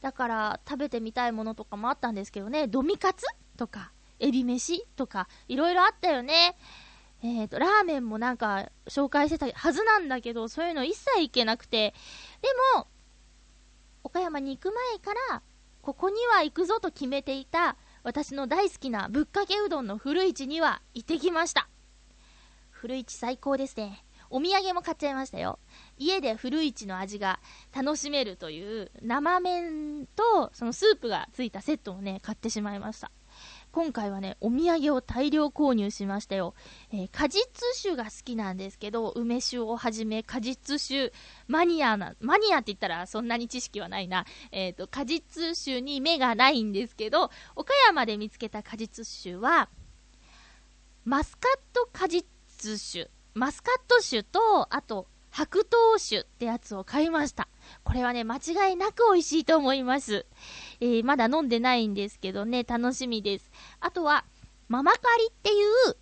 [0.00, 6.56] だから、食べてみたいものとかもあったんですけどね、ドミカツとか、エビ飯とか、いろいろあったよね。
[7.22, 11.94] えーと、ラーメンもなんか紹介してたはずなんだけど、そういうの一切行けなくて。
[12.42, 12.88] でも、
[14.04, 15.42] 岡山に行く前から、
[15.82, 21.68] ここには行くぞと決めていた私の大好きなぶっかけうどんの古市には行ってきました。
[22.70, 24.04] 古市最高ですね。
[24.30, 25.58] お土産も買っちゃいましたよ。
[25.98, 27.40] 家で古市の味が
[27.74, 33.10] 楽しめるという生麺とそのスープがついたセットをね、買ってしまいました。
[33.76, 36.54] 今回はね、お土産を大量購入しましたよ。
[36.94, 41.12] えー果実酒が好きなんですけど、梅酒をはじめ果実酒
[41.46, 44.24] マニアな、マニアって言ったらそんなに知識はないな。
[44.50, 49.68] えっ、と、果実酒に目がないんですけど、岡山で見つけた果実酒は、
[51.04, 52.24] マスカット果実
[52.78, 57.46] 酒、マスカット酒と、あと、白桃酒ってやつを買いました。
[57.84, 60.24] これはね、間違いなく美味しいと思います。
[60.80, 63.50] えーまだ飲んでないんですけどね、楽しみです。
[63.80, 64.24] あとは、
[64.68, 65.96] ママカリっていう、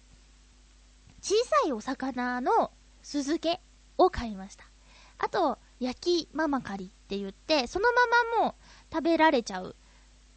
[1.20, 2.70] 小さいお魚の
[3.02, 3.60] 酢漬け
[3.98, 4.64] を買いました。
[5.18, 8.54] あと、焼きママカリって言って、そのままも
[8.92, 9.76] 食べられちゃう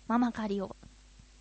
[0.08, 0.76] ママカリを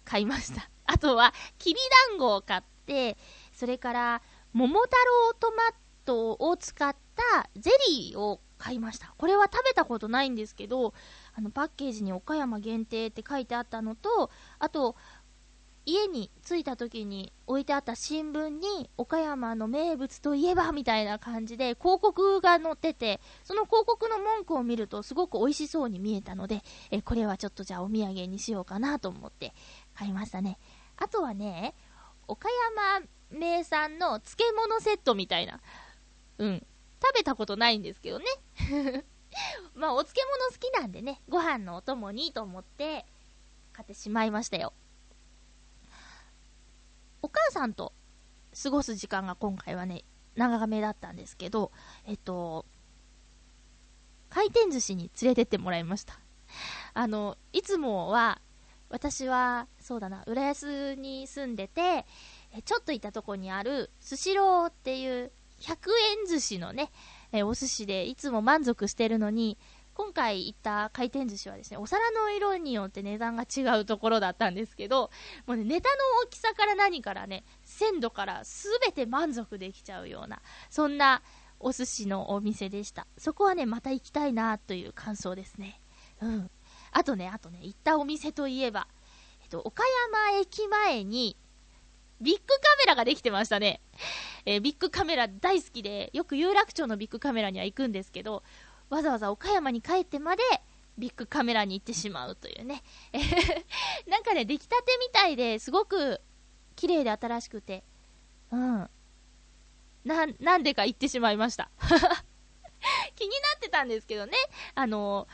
[0.04, 0.68] 買いました。
[0.86, 1.80] あとは、きび
[2.10, 3.16] だんごを買って、
[3.52, 5.56] それから、桃太郎トマ
[6.04, 9.14] トを使ったゼリーを買いました。
[9.18, 10.94] これは食べたことないんですけど、
[11.36, 14.96] あのパッケージに岡山限定って書いてあったのと、あと、
[15.88, 29.52] 家に着いた時に置いてあった新聞に岡山の名物といえばみたいな感じで広告が載ってて、その広告の文句を見るとすごく美味しそうに見えたので、えこれはちょっとじゃあお土産にしようかなと思って
[29.94, 30.58] 買いましたね。
[30.96, 31.74] あとはね、
[32.26, 35.60] 岡山名産の漬物セットみたいな。
[36.38, 36.66] うん。
[37.00, 38.24] 食べたことないんですけどね。
[39.74, 43.06] まあ、お漬物好きなんでね、ご飯のお供にと思って
[43.72, 44.72] 買ってしまいましたよ。
[47.22, 47.92] お母さんと
[48.62, 50.04] 過ごす時間が今回はね、
[50.36, 51.72] 長めだったんですけど、
[52.06, 52.66] えっと、
[54.30, 56.18] 回転寿司に連れてってもらいました。
[56.94, 58.40] あの、いつもは、
[58.88, 62.06] 私は、そうだな、浦安に住んでて、
[62.64, 66.90] ちょっと行ったとこにある、スシローっていう100円寿司のね、
[67.32, 69.58] えお寿司でいつも満足してるのに、
[69.94, 75.10] 今回行った回転寿司はですね、お皿の色によって値段が違うところだったんですけど、
[75.46, 81.22] もうね、ネタの大きさから何からね、鮮度から全て満足できちゃうような、そんな
[81.60, 83.06] お寿司のお店でした。
[83.16, 85.80] そこはね、また行きたいなという感想ですね。
[86.20, 86.50] うん。
[86.92, 88.88] あとね、あとね、行ったお店といえば、
[89.42, 91.38] えっと、岡山駅前に、
[92.20, 93.80] ビッグカメラができてましたね。
[94.44, 98.42] えービッグカメラ大好きで、よく有楽町のビッグカメラには行くんですけど、
[98.88, 100.42] わざわざ岡山に帰ってまで、
[100.98, 102.82] ビッグカメラに行ってしまうというね。
[103.12, 103.66] えへへ
[104.08, 106.20] なんかね、出来たてみたいですごく
[106.74, 107.84] 綺麗で新しくて、
[108.50, 108.90] うん。
[110.04, 111.70] な、なんでか行ってしまいました。
[113.16, 114.36] 気になってたんですけどね、
[114.74, 115.26] あの、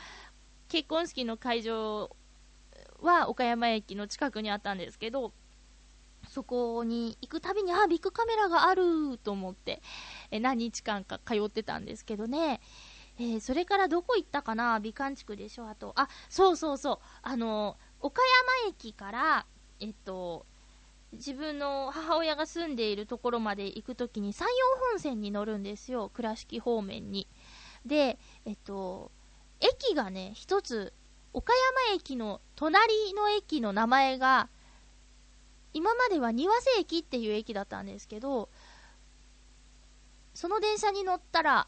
[0.67, 2.15] 結婚式の会場
[2.99, 5.33] は岡山駅の近くにあったんですけど、
[6.33, 9.81] そこに行くたびに、あ、ビッグカメラがあると思って、
[10.31, 12.59] え何日間か通ってたんですけどね。
[13.19, 14.79] えーそれからどこ行ったかな？
[14.79, 15.69] 美観地区でしょ？
[15.69, 16.99] あと、あ、そうそうそう。
[17.21, 18.23] あの、岡
[18.63, 19.45] 山駅から、
[19.79, 20.47] えっと、
[21.11, 24.55] 自分の母親が住んでいるところまで行くときに山陽
[24.89, 26.09] 本線に乗るんですよ。
[26.11, 27.27] 倉敷方面に。
[27.85, 29.11] で、えっと、
[29.59, 30.91] 駅がね、一つ、
[31.33, 31.53] 岡
[31.87, 34.49] 山駅の隣の駅の名前が、
[35.73, 38.49] 今までは庭瀬駅っていう駅だったんですけど、
[40.33, 41.67] その電車に乗ったら、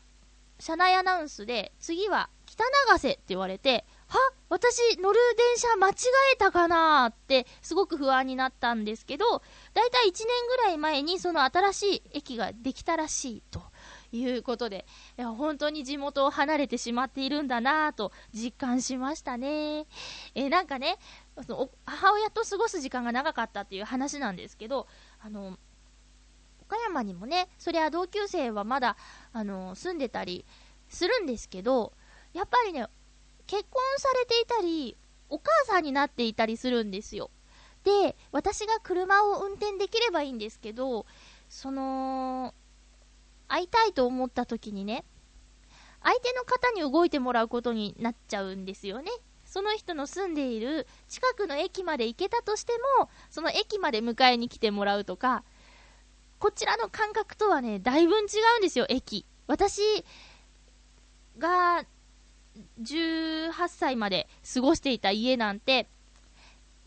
[0.60, 4.20] 車内アナウンスで、次は北長瀬って言われて、は？
[4.48, 5.94] 私乗る電車間違
[6.34, 9.42] えたかなーって、すごく不安になったんですけど、
[9.74, 13.64] だいたい1年ぐらい前にその新しい駅ができたらしいと
[14.12, 14.86] いうことで、
[15.18, 19.88] いや本当に地元を離れてしまっているんだなぁと実感しましたね。
[20.36, 21.00] えーなんかね、
[21.44, 24.88] その母親と過ごす時間が長かったっていう話なんですけど、
[25.20, 25.58] あの、
[26.62, 28.98] 岡山にもね、そりゃ同級生はまだ、
[29.34, 30.46] あの、住んでたり
[30.90, 31.94] するんですけど、
[32.34, 32.88] やっぱりね、
[33.48, 34.98] 結婚されていたり、
[35.30, 37.30] お母さんになっていたりするんですよ。
[37.84, 41.06] で、私が車を運転できればいいんですけど、
[41.50, 42.54] その、
[43.48, 45.06] 会いたいと思った時にね、
[46.02, 49.12] 相手の方に動いてもらうことになっちゃうんですよね。
[49.56, 55.46] その人の住んでいる近くの駅まで行けたとしても、その駅まで迎えに来てもらうとか、
[56.40, 58.28] こちらの感覚とはね、だいぶ違うん
[58.62, 59.26] ですよ、駅。
[59.48, 59.82] 私
[61.38, 61.86] が
[62.82, 65.88] 18歳まで過ごしていた家なんて、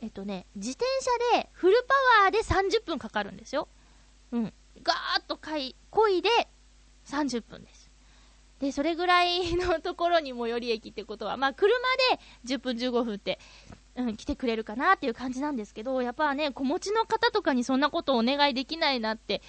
[0.02, 0.84] えっとね、自転
[1.32, 3.66] 車でフルパワーで30分かかるんですよ。
[4.32, 4.52] うん。
[4.82, 6.28] ガーッとかい、漕いで
[7.06, 7.77] 30分です。
[8.60, 11.76] で、それぐらいのところに最寄り駅ってことは、まあ、車
[12.46, 13.38] で10分15分って、
[13.96, 19.42] うん、来てくれるかなっていう感じなんですけど、やっぱね、子持ちの方とかにそんなことをお願いできないなって、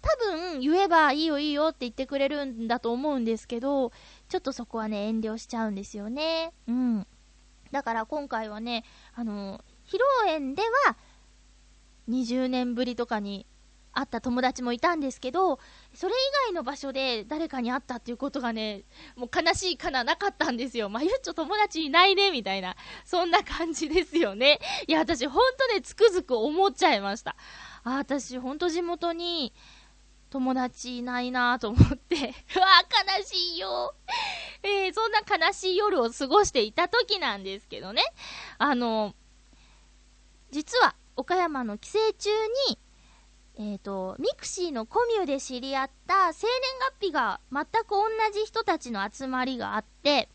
[0.00, 3.92] 多分言えばいいよいいよって言ってくれるんだと思うんですけど、
[4.28, 6.52] ちょっとそこはね、遠慮しちゃうんですよね。
[6.66, 7.06] うん。
[7.72, 8.84] だから今回はね、
[9.14, 10.96] あの、披露宴では、
[12.08, 13.46] 20年ぶりとかに
[13.98, 15.58] 会った友達もいたんですけど、
[15.92, 18.82] それ以外の場所で誰かに会ったっていうことがね、
[19.16, 20.88] もう悲しいかな、なかったんですよ。
[20.88, 22.76] まゆっちょ友達いないね、みたいな。
[23.04, 24.60] そんな感じですよね。
[24.86, 27.36] いや、私ほんとね、つくづく思っちゃいました。
[27.82, 29.52] あ、私ほんと地元に
[30.30, 32.16] 友達いないなと思って。
[32.16, 32.66] うわ、
[33.18, 33.94] 悲しいよ。
[34.62, 38.02] えー、そんな悲しい夜を過ごしていた時なんですけどね。
[38.58, 39.14] あの、
[40.50, 42.30] 実は岡山の帰省中
[42.68, 42.78] に、
[43.60, 46.52] えっ、と、ミクシーのコミュで知り合った生年
[47.00, 50.28] 月日が全く同じ人たちの集まりがあって、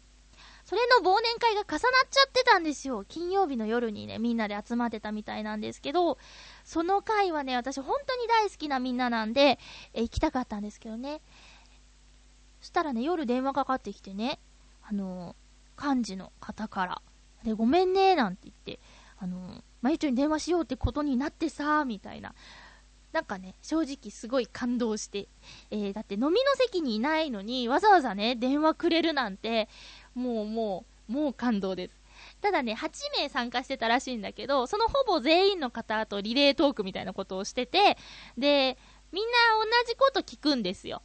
[0.66, 3.06] それの忘年会が重なっちゃってたんですよ。
[3.08, 6.18] 金曜日の夜にね、みんなで集まってたみたいなんですけど、
[6.66, 9.58] その会はね、私本当に大好きなみんななんで、
[9.94, 11.22] え行きたかったんですけどね。
[12.60, 14.40] そしたらね、夜電話かかってきてね、
[14.82, 17.02] あのー、幹事の方から、
[17.46, 18.82] で、ごめんね、なんて言って、
[19.18, 22.34] あのー、まゆちょに電話しようってことになってさ、みたいな。
[23.14, 25.28] なんかね、正直すごい感動して、
[25.70, 29.70] えー、だって飲みの席にいないのに、わざわざね、電話くれるなんて、
[30.16, 32.02] もうもう、もう感動です。
[32.42, 37.98] ただね、8名参加してたらしいんだけど、そのほぼ全員の方とリレートークみたいなことをしてて、
[38.36, 38.78] で、
[39.12, 39.32] みんな
[39.84, 41.04] 同じこと聞くんですよ。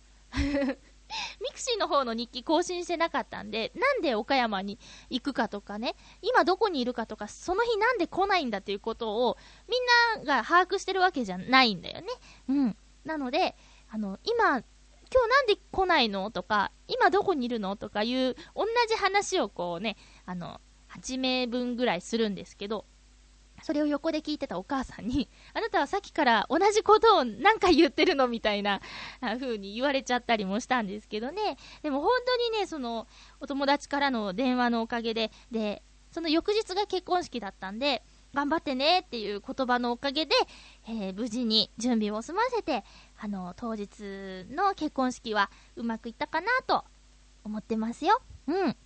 [1.40, 4.78] ミクシーの方の日記更新してなかったんで、なんで岡山に
[5.10, 9.36] 行くかとかね、今どこにいるかとか、その日なんで来ないんだっていうことを、
[9.68, 12.08] みんなが把握してるわけじゃないんだよね。
[12.48, 12.76] うん。
[13.04, 13.56] なので、
[13.90, 14.62] あの、今、
[15.10, 19.96] 今日なんで来ないのとか、今どこにいるのとかいう、同じ話をこうね、
[20.26, 22.84] あの、8名分ぐらいするんですけど、
[23.62, 28.28] それを横で聞いてたお母さんに、あなたはさっきから同じことを何回言ってるの？
[28.28, 28.80] みたいな
[29.20, 31.56] 風に言われちゃったりもしたんですけどね。
[31.82, 33.06] でも本当にね、その、
[33.40, 38.02] お友達からの電話のおかげで、で、その翌日が結婚式だったんで、
[38.34, 40.34] 頑張ってねっていう言葉のおかげで、
[40.86, 42.84] えー、無事に準備を済ませて、
[43.18, 46.84] あの、当日の結婚式はうまくいったかなと
[47.44, 48.20] 思ってますよ。
[48.46, 48.76] うん。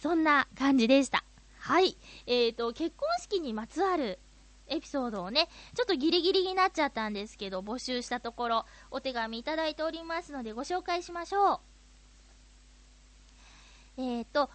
[0.00, 1.24] そんな感じでした。
[1.62, 1.96] はい。
[2.26, 4.18] えっ、ー、と、結婚式にまつわる
[4.66, 11.60] エピソードをね、ちょっとギリギリになっちゃったんですけど、募集したところ、お手紙いただいておりますので、ご紹介しましょ
[13.96, 14.00] う。
[14.02, 14.50] えっ、ー、と、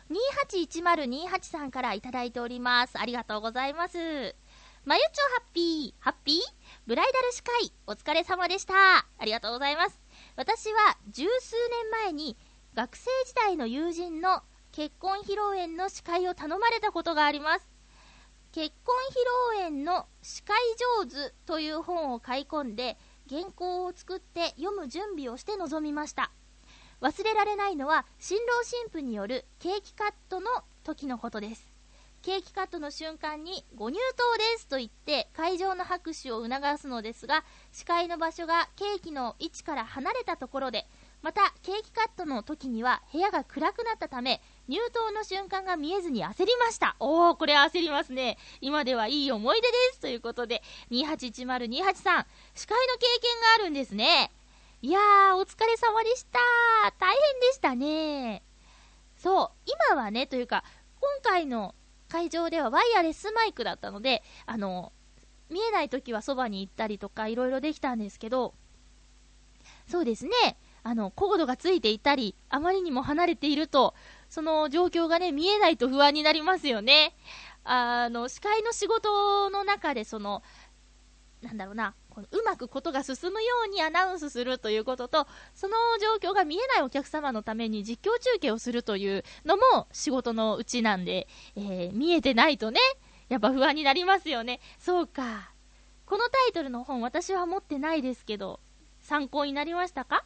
[0.60, 3.00] 281028さんからいただいております。
[3.00, 3.98] ありがとうございます。
[4.84, 6.38] まゆちょハッピー、ハッピー？
[6.88, 8.74] ブライダル司会、お疲れ様でした。
[8.76, 9.98] ありがとうございます。
[10.36, 12.36] 私は十数年前に
[12.74, 14.42] 学生時代の友人の
[14.78, 17.68] 結婚披露宴の司会を頼まれたことがあります。
[18.52, 20.56] 結婚披露宴の司会
[21.02, 22.96] 上手という本を買い込んで
[23.28, 26.32] 原稿を作って読む準備をして臨みました。
[27.02, 30.48] 忘れられないのは新郎新婦によるケーキカットの
[30.84, 31.78] 時のことです。
[32.22, 40.88] ケーキカットの瞬間にご入刀ですと言って会場の拍手を促すのですが司会の場所がケーキの位置から離れたところで
[41.22, 46.96] またケーキカットの時には部屋が暗くなったため入刀の瞬間が見えずに焦りました。
[47.00, 48.38] おーこれ焦りますね。
[48.62, 50.00] 今ではいい思い出です。
[50.00, 50.62] ということで
[50.92, 54.32] 281028さん司会の経験があるんですね。
[54.82, 56.40] いやーお疲れ様でした。
[57.00, 58.44] 大変でしたね。
[59.18, 60.64] そう今はねというか
[61.00, 61.74] 今回の
[62.08, 64.92] 会場ではワイヤレスマイクだったので、あの、
[65.50, 68.54] 見えない時はそばに行ったりとかいろいろできたんですけど、
[69.88, 70.32] そうですね、
[70.84, 73.94] あの、コードがついていたり、あまりにも離れていると、
[74.30, 77.16] その状況がね、見えないと不安になりますよね。
[77.64, 80.44] あの、司会の仕事の中で、その、
[81.42, 92.80] なんだろうな、このうまくことが進むようにアナウンスするということと、その状況が見えないお客様のために実況中継をするというのも仕事のうちなんで、えー、見えてないとね、
[93.30, 94.60] やっぱ不安になりますよね。
[94.80, 95.52] そうか。
[96.06, 98.60] このタイトルの本私は持ってないですけど、
[99.02, 100.24] 参考になりましたか？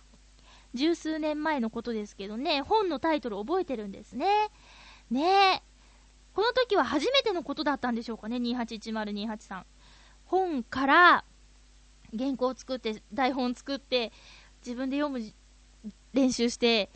[0.74, 4.28] 十数年前のことですけどね、本のタイトル覚えてるんですね。
[5.10, 5.64] ねえ。
[6.34, 9.66] この時は初めてのことだったんでしょうかね、281028さん。
[10.26, 11.26] 本から
[12.18, 14.12] 原稿を作って台本作って
[14.66, 15.34] 自分で読む
[16.14, 16.90] 練習して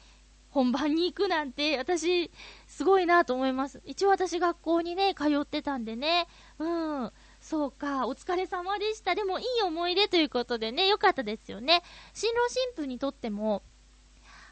[0.50, 2.32] 本番に行くなんて私
[2.68, 6.28] すごいなと思います一応私学校にね通ってたんでね
[6.60, 7.12] うん
[7.46, 11.84] そうかお疲れ様でしたでもいい思い出ということでねよかったですよね
[12.14, 13.62] 新郎新婦にとっても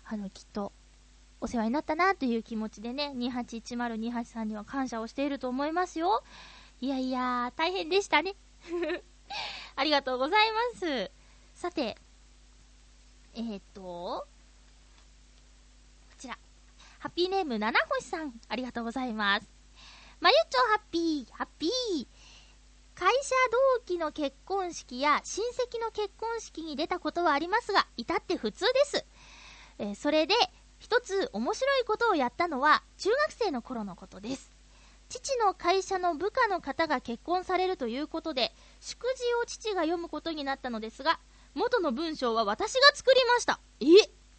[0.05, 0.71] あのきっと
[1.41, 6.21] お世話になったなという気持ちでね281028さんには感謝をしていると思いますよ
[6.81, 8.35] いやいや大変でしたね
[9.75, 11.11] ありがとうございます。
[11.55, 11.97] さて、
[13.33, 14.25] えー、っと、こ
[16.17, 16.37] ちら。
[16.99, 19.49] ハッピーネーム七星さん、ありがとうございます。
[20.21, 22.07] まゆちょハッピー、ハッピー。
[23.03, 29.05] 会社同期の結婚式や親戚の結婚式に出たことはありますが、至って普通です。
[29.77, 30.35] えーそれで、
[30.79, 34.49] 一つ面白いことをやったのは、中学生の頃のことです。
[35.09, 41.19] 父の会社の部下の方が結婚されるということで、祝辞を父が読むことになったのですが、
[41.55, 43.59] 元の文章は私が作りました。
[43.81, 43.85] え？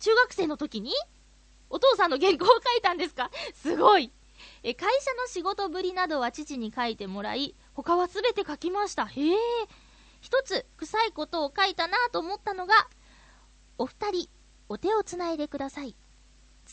[0.01, 0.91] 中学生の時に？
[1.69, 3.31] お父さんの原稿を書いたんですか？
[3.55, 4.11] すごい。
[4.63, 9.05] え会社の仕事ぶりなどは父に書いてもらい、他はすべて書きました。
[9.07, 9.37] へえ。
[10.21, 12.75] 一つ、臭いことを書いたなと思ったのが、
[13.77, 14.29] お二人、
[14.69, 15.97] お手をつないでください。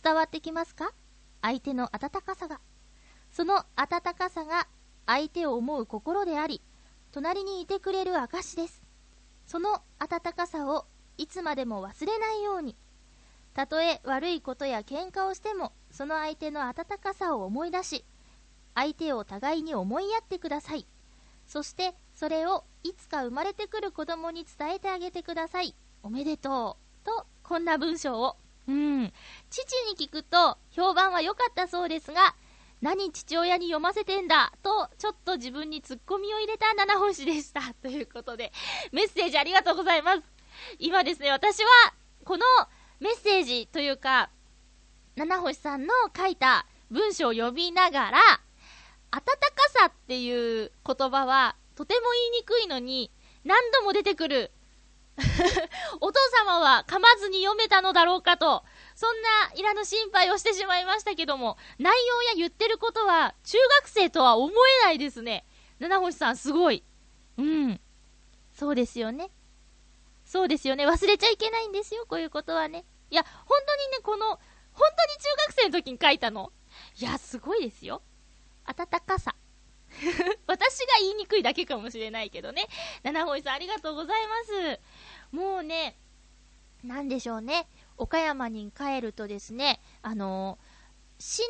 [0.01, 0.93] 伝わってきますか？
[1.41, 2.61] 相手の温かさが。
[3.31, 4.67] その温かさが
[5.05, 6.61] 相手を思う心であり、
[7.11, 8.81] 隣にいてくれる証です。
[9.45, 10.85] その温かさを
[11.17, 12.77] いつまでも忘れないように。
[13.53, 18.05] たとえ悪いことや喧嘩をしても、その相手の温かさを思い出し、
[18.75, 20.85] 相手を互いに思いやってください。
[21.47, 25.75] そして、それをいつか生まれてくる子供に伝えてあげてください。
[26.03, 27.05] おめでとう。
[27.05, 28.37] と、こんな文章を。
[28.67, 29.13] うん。
[29.49, 32.35] 父に聞くと、評判は良かったそうですが、
[32.81, 34.53] 何父親に読ませてんだ？
[34.63, 37.61] と、ちょっと自分にツッコミを入れた七星でした。
[37.81, 38.51] ということで、
[38.91, 40.21] メッセージありがとうございます。
[40.79, 41.69] 今ですね、私は、
[42.25, 42.45] この
[42.99, 44.31] メッセージというか、
[45.15, 48.40] 七星さんの書いた文章を読みながら、
[49.11, 53.11] 温かさっていう言葉は、とても言いにくいのに、
[53.43, 54.51] 何度も出てくる。
[55.99, 58.63] お父様は噛まずに読めたのだろうかと、
[58.95, 64.51] そんないらぬ心配をしてしまいましたけども、内容や言ってることは、中学生とは思
[64.81, 65.45] えないですね。
[65.79, 66.83] 七星さん、すごい。
[67.37, 67.81] うん。
[68.53, 69.31] そうですよね。
[70.23, 70.87] そうですよね。
[70.87, 72.85] 忘れちゃいけないんですよ、こういうことはね。
[73.09, 74.39] いや、本当にね、この、本
[74.73, 76.53] 当に中学生の時に書いたの。
[76.97, 78.01] いや、すごいですよ。
[78.71, 79.35] 温かさ。
[80.47, 82.67] 私が言いにくいだけかもしれないけどね。
[83.03, 84.79] 七星さん、ありがとうございます。
[85.31, 85.97] もうね、
[86.83, 87.67] なんでしょうね。
[87.97, 90.57] 岡山に帰るとですね、あの
[91.19, 91.45] 新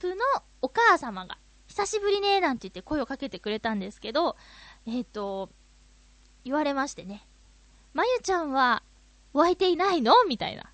[0.00, 0.24] 婦の
[0.62, 4.36] お母様が、久しぶりね、なんて言って声をかけてくれたんですけど、
[4.86, 5.50] えっ、と、
[6.44, 7.26] 言われましてね、
[7.92, 8.82] まゆちゃんは
[9.32, 10.14] 湧いていないの？
[10.26, 10.72] みたいな。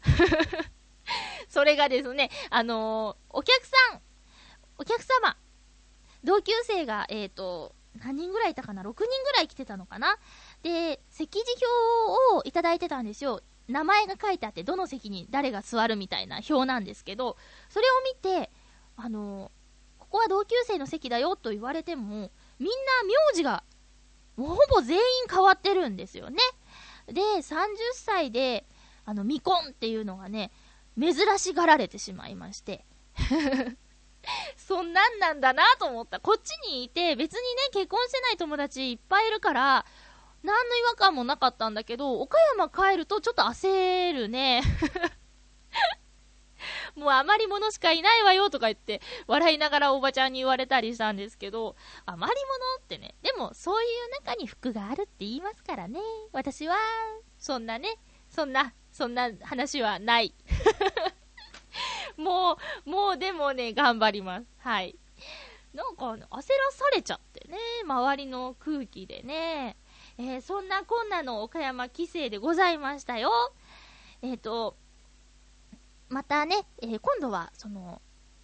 [1.49, 4.01] それがですね、あのお客さん、
[4.77, 5.37] お客様、
[6.25, 10.19] 同級生が、えっ、と、何人ぐらいいたかな ?6 人ぐらい来てたのかな？
[10.63, 11.45] で、席次
[12.31, 13.43] 表をいただいてたんですよ。
[13.69, 17.37] 名前が書いてあって、どの席に誰が座るみたいな表なんですけど、
[17.69, 18.51] それを見て、
[18.97, 19.51] あの
[19.99, 23.63] ここは同級生の席だよと言われても、みんな名字が、
[24.37, 26.39] ほぼ全員変わってるんですよね。
[27.09, 28.65] で、30歳で、
[29.05, 30.51] あの、未婚っていうのがね、
[30.99, 32.87] 珍しがられてしまいまして。
[34.57, 36.21] そんなんなんだなと思った。
[36.21, 39.87] こっちにいて、別にね、結婚してない友達いっぱいいるから、
[40.43, 44.63] 何の違和感もなかったんだけど、岡山帰るとちょっと焦るね。
[46.95, 51.77] もう余り物しかいないわよとか言って、笑いながらおばちゃんに言われたりしたんですけど、
[52.07, 56.01] 余り物ってね、でもそういう中に服があるって言いますからね。
[56.33, 56.77] 私は、
[57.39, 57.99] そんなね、
[58.29, 60.35] そんな、そんな話はない。
[62.23, 64.47] もう、もうでもね、頑張ります。
[64.59, 64.99] はい。
[65.73, 66.43] なんか、焦ら
[66.73, 69.77] されちゃってね、周りの空気でね。
[70.19, 73.31] えーそんなこんなの岡山帰省でございましたよ。
[74.21, 74.77] えっ、と、
[76.09, 78.03] またね、えー今度は、その、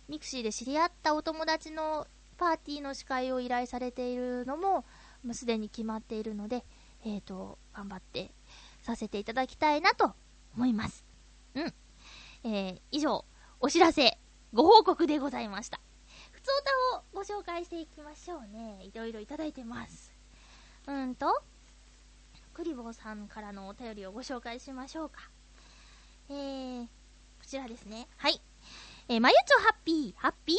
[0.08, 2.06] ミクシーで知り合ったお友達の
[2.36, 4.84] パーティーの司会を依頼されているのも、
[5.24, 6.64] もうすでに決まっているので、
[7.04, 8.30] えっ、と、頑張って
[8.82, 10.14] させていただきたいなと
[10.54, 11.04] 思います。
[11.54, 11.74] うん。
[12.44, 13.24] え以上、
[13.60, 14.18] お知らせ、
[14.52, 15.80] ご報告でございました。
[16.32, 18.82] ふつおたをご紹介していきましょうね。
[18.82, 20.12] いろいろいただいてます。
[20.86, 21.42] うんと、
[22.52, 25.30] クリボーさんからのお便りをご紹介しましょうか。
[26.28, 26.88] えー、こ
[27.46, 28.06] ちらですね。
[28.16, 28.40] はい。
[29.08, 30.56] えー、まゆちょハッピー、ハッピー？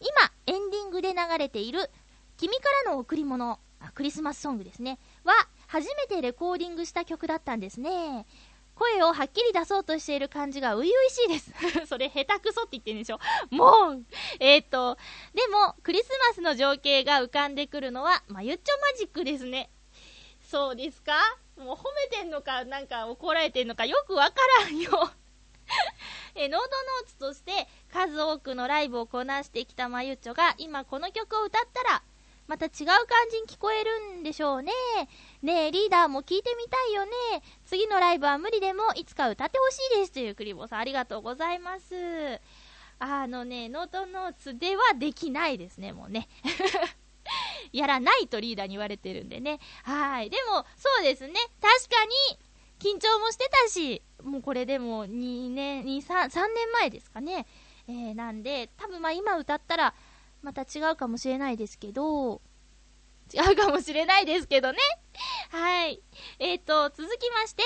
[0.00, 1.90] 今、エンディングで流れている、
[2.36, 3.60] 君からの贈り物、
[3.94, 4.98] クリスマスソングですね。
[5.24, 5.32] は、
[5.68, 8.26] 初めてレコーディングした曲だったんですね。
[8.78, 11.52] 声をはっきり出そうとしている感じが初々しいです。
[11.86, 13.18] それ、下手くそって言ってるんでしょ？
[13.50, 14.04] もう、
[14.40, 14.96] えー、っと、
[15.34, 19.70] でも、クリスマスの情景が浮かんでくるのは、まゆっちょマジックですね。
[20.40, 21.12] そうですか？
[21.56, 25.10] もう褒めてんのか、なんか怒られてんのか、よくわからんよ。
[26.34, 32.02] え、ノートノーツとして数多くのライブをこなしてきたまゆっちょが、今この曲を歌ったら、
[32.48, 32.86] また違う感
[33.30, 34.72] じに聞こえるんでしょうね。
[35.42, 37.42] ねえ、リーダーも聞いてみたいよね。
[37.66, 40.12] 次のライブは無理でも、いつか歌ってほしいです。
[40.12, 42.40] というクリボーさん、ありがとうございます。
[42.98, 46.26] あのね、ノートノーツではできないですね、もうね。
[47.70, 49.60] やらないとリーダーに言われてるんでね。
[49.82, 50.30] はい。
[50.30, 51.34] でも、そうですね。
[51.60, 52.38] 確かに、
[52.78, 57.46] 緊張もしてたし、もうこれでも2年、2、3、3年前ですかね。
[57.88, 59.94] えー、なんで、多分まあ今歌ったら、
[60.42, 62.40] また違うかもしれないですけど、
[63.32, 64.78] 違うかもしれないですけどね。
[65.50, 66.02] はい。
[66.38, 67.62] えっ、ー、と、続きまして、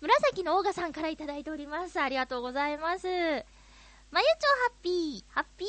[0.00, 2.00] 紫のオーガさんから頂いております。
[2.00, 3.06] ありがとうございます。
[3.06, 3.44] まゆちょ
[4.64, 5.68] ハッピー、ハッピー、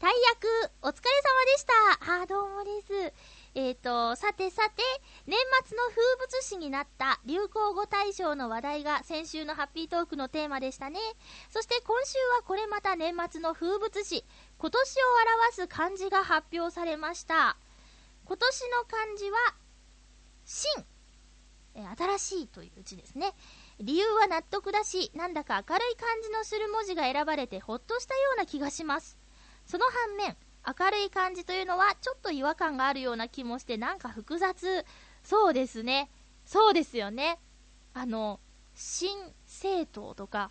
[0.00, 0.46] 大役、
[0.80, 1.66] お疲れ様でし
[2.06, 2.22] た。
[2.22, 3.12] あ、どうもです。
[3.56, 4.82] えっ、ー、と、さてさて、
[5.26, 5.36] 年
[5.66, 11.00] 末の風物詩になった流行語大賞の話題が先週のハッピートークのテーマでしたね。
[11.50, 14.24] そして今週はこれまた年末の風物詩、
[14.58, 15.02] 今年を
[15.44, 17.56] 表す漢字が発表されました。
[18.24, 19.38] 今年の漢字は、
[20.44, 20.84] 新。
[21.96, 23.34] 新しいという字ですね。
[23.80, 29.16] 理由は納得だし、なんだか明るい感じのする文字が選ばれてほっとしたような気がします。
[29.64, 30.36] その反面、
[30.66, 34.84] 明るい感じというのはちょっと違和感があるような気もしてなんか複雑。
[35.22, 36.10] そうですね。
[36.44, 37.38] そうですよね。
[37.94, 38.40] あの、
[38.74, 40.50] 新政党とか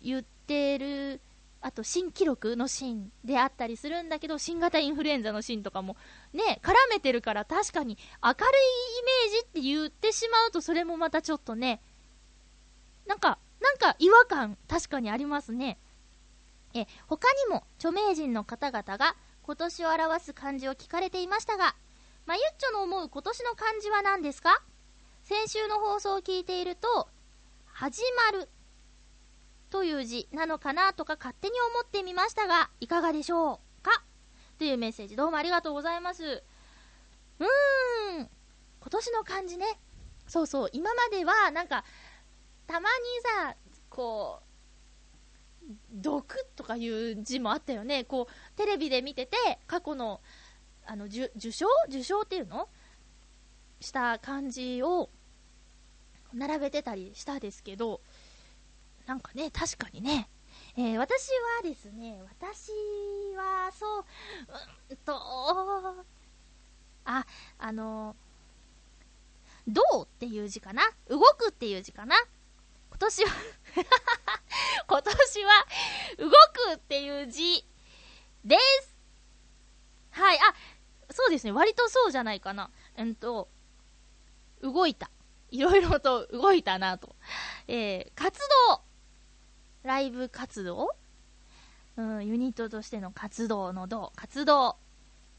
[0.00, 1.20] 言ってる、
[1.64, 5.96] あと新記録の新であったりするんだけど、新型インフルエンザの新とかも
[6.32, 8.40] ね、絡めてるから確かに明るい
[8.98, 11.80] イメージって言ってしまうとそれもまたちょっとね、
[13.06, 15.78] なんか、なんか違和感確かにありますね。
[16.74, 21.76] え、他にも著名人の方々が今年を表す漢字を聞かれていましたが、
[22.26, 24.62] まゆっちょの思う今年の漢字は何ですか？
[25.24, 27.08] 先週の放送を聞いていると、
[27.66, 28.02] 始
[28.32, 28.48] まる
[29.72, 34.02] という字なのかなとか勝手に思ってみましたが、いかがでしょうか？
[34.58, 36.22] というメッセージどうもありがとうございます。
[36.24, 38.28] うーん、
[38.80, 39.78] 今年の漢字ね。
[40.28, 41.84] そうそう、今まではなんか、
[42.66, 42.86] たまに
[43.48, 43.56] さ、
[43.88, 44.40] こ
[45.62, 48.04] う、毒とかいう字もあったよね。
[48.04, 50.20] こう、テレビで見てて、過去の、
[50.84, 51.66] あの、受賞？
[51.88, 52.68] 受賞っていうの？
[53.80, 55.08] した感じを
[56.34, 58.02] 並べてたりしたですけど、
[59.06, 60.28] なんかね、確かにね、
[60.76, 61.28] えー、私
[61.58, 62.70] はですね、私
[63.36, 64.04] は、そう、
[64.90, 65.14] うんと、
[67.04, 67.26] あ、
[67.58, 68.16] あの、
[69.66, 70.82] どうっていう字かな？
[71.08, 72.16] 動くっていう字かな？
[72.90, 73.30] 今年は
[74.88, 75.66] 今年は、
[76.18, 77.66] 動くっていう字
[78.44, 78.96] です。
[80.10, 80.54] はい、あ、
[81.10, 82.70] そうですね、割とそうじゃないかな。
[82.96, 83.48] うんと、
[84.62, 85.10] 動いた。
[85.50, 87.14] いろいろと動いたなと。
[87.68, 88.38] えー、活
[88.68, 88.82] 動。
[89.82, 90.88] ライブ活動？
[91.96, 94.12] うん、ユニットとしての活動の動。
[94.16, 94.76] 活動。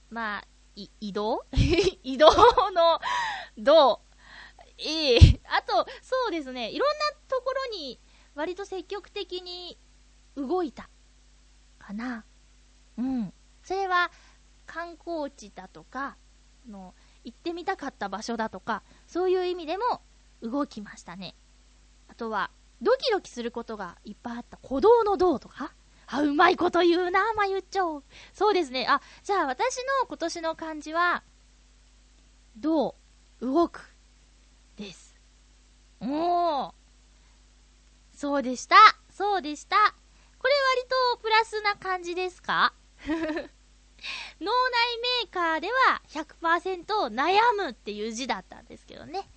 [0.10, 1.46] まあ、移動？
[2.04, 2.28] 移動
[2.72, 3.00] の
[3.58, 4.02] 動。
[4.78, 8.00] ええー、あと、そうですね、いろんなところに
[8.36, 9.78] 割と積極的に
[10.36, 10.90] 動いた
[11.80, 12.26] かな。
[12.98, 13.34] うん。
[13.64, 14.12] それは
[14.66, 16.18] 観光地だとか、
[16.68, 20.02] の行ってみたかった場所だとか、そういう意味でも
[20.42, 21.36] 動きましたね。
[22.08, 22.52] あとは、
[22.84, 25.74] ドキドキすることがいっぱいあった鼓動の銅とか？
[26.08, 28.04] あ、うまいこと言うな、まゆっちょ。
[28.34, 28.86] そうですね。
[28.88, 31.24] あ、じゃあ私の今年の漢字は、
[32.58, 32.94] 銅、
[33.42, 33.90] 動く、
[34.76, 35.16] です。
[36.02, 36.72] おー。
[38.16, 38.76] そうでした。
[39.12, 39.76] そうでした。
[40.38, 42.74] これ割とプラスな感じですか？
[43.08, 49.30] 脳内メーカーでは100%悩むっていう字だったんですけどね。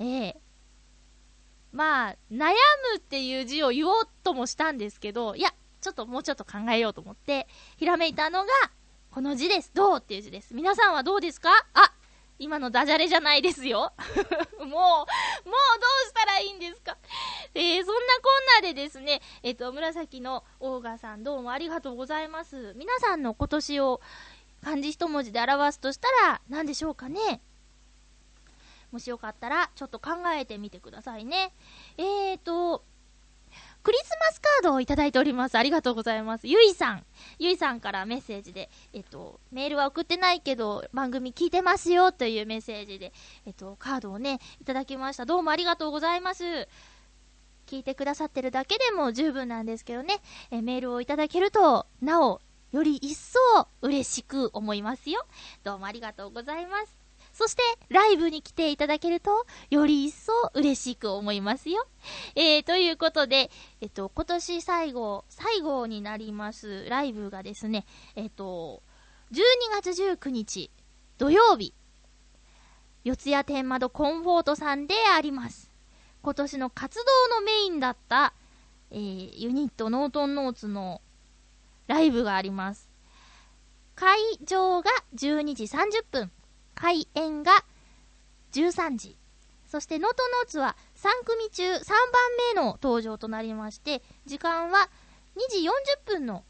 [0.00, 0.40] ええ
[1.76, 2.52] まあ、悩
[2.92, 5.52] むっていう字を言おうともしたんですけど、いや、
[5.82, 7.46] ちょっともうちょっと考えようと思って、
[7.76, 8.48] ひらめいたのが、
[9.10, 9.70] この字です。
[9.74, 10.54] どうっていう字です。
[10.54, 11.50] 皆さんはどうですか？
[11.74, 11.92] あ、
[12.38, 13.92] 今のダジャレじゃないですよ。
[14.58, 16.96] もう、もうどうしたらいいんですか？
[17.54, 22.74] えー、そんなこんなでですね、えっ、ー、と、紫のオーガさんどうもありがとうございます。
[22.76, 24.00] 皆さんの今年を
[24.64, 27.42] 漢字一文字で表すとしたら何でしょうかね？
[28.96, 31.52] もしよかったらちょっと考えてみてくださいね。
[31.98, 32.82] えーと、
[33.82, 35.58] クリスマスカードをいただいております。
[35.58, 36.46] ありがとうございます。
[36.46, 37.04] ゆいさん。
[37.38, 43.12] ゆいさんからメッセージで、えっと、メールは送ってないけど、番組聞いてますよというメッセージで、
[43.44, 45.26] えっと、カードをね、いただきました。
[45.26, 46.42] どうもありがとうございます。
[47.66, 52.40] 聞いてくださってるだけでも十分なんですけどね、えメールをいただけると、なお、
[52.72, 53.38] より一層
[53.82, 55.26] 嬉しく思いますよ。
[55.64, 57.05] どうもありがとうございます。
[57.36, 61.86] そして、ライブに来ていただけると、より一層嬉しく思いますよ。
[62.34, 63.50] えー、ということで、
[63.82, 67.84] えっと、今年最後、最後になります、ライブがですね、
[68.14, 68.82] えっと、
[69.32, 69.42] 12
[69.82, 70.70] 月19日、
[71.18, 71.74] 土曜日、
[73.04, 75.70] 四谷天窓コンフォートさんであります。
[76.22, 78.32] 今年の活動のメインだった、
[78.90, 81.02] えー、ユニットノートンノーツの
[81.86, 82.88] ライブがあります。
[83.94, 86.32] 会場が12時30分、
[86.76, 87.64] 開演が
[88.52, 89.16] 13時。
[89.66, 91.80] そして、ノートノーツは3組中3番
[92.54, 94.88] 目の登場となりまして、時間は
[95.36, 95.70] 2時40
[96.06, 96.44] 分の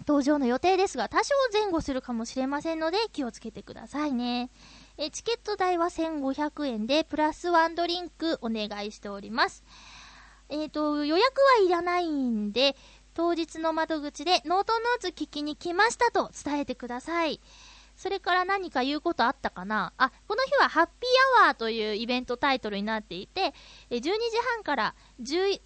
[0.00, 4.50] 登場の予定ですが、多少前後するかもしれませんので、気をつけてくださいね。
[4.98, 9.62] えチケット代は1500円で、プラスワンドリンクお願いしております。
[10.48, 12.76] えっ、と、予約はいらないんで、
[13.14, 17.40] 当日の窓口でノートノーツ聞きに来ましたと伝えてください。
[17.96, 19.92] それから何か言うことあったかな？
[19.96, 23.54] あ、この日はハッピーアワーというイベントタイトルになっていて、
[23.90, 24.10] 12時
[24.54, 25.60] 半から13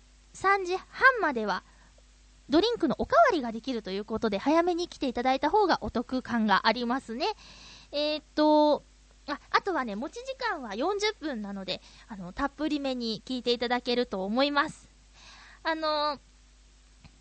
[0.64, 1.64] 時半までは
[2.48, 7.26] ドリンクのおかわりができるということで、早めに来ていただいた方がお得感がありますね。
[7.92, 8.84] えー、っと、
[9.28, 14.88] あ、あとはね、持ち時間は40分なので、あの、たっぷりめに聞いていただけると思います。
[15.62, 16.18] あの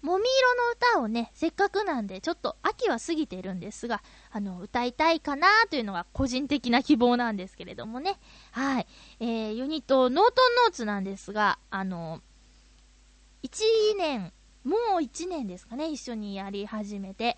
[0.02, 8.18] もみ色の歌をね、せっかくなんで、ちょっと秋は過ぎてるんですが、あの、歌いたいかなというのが個人的な希望なんですけれどもね。
[8.52, 8.88] はい。
[9.20, 12.22] えー、ユニット、ノートンノーツなんですが、あの、
[13.44, 14.32] 1年、
[14.64, 17.38] もう1年ですかね、一緒にやり始めて、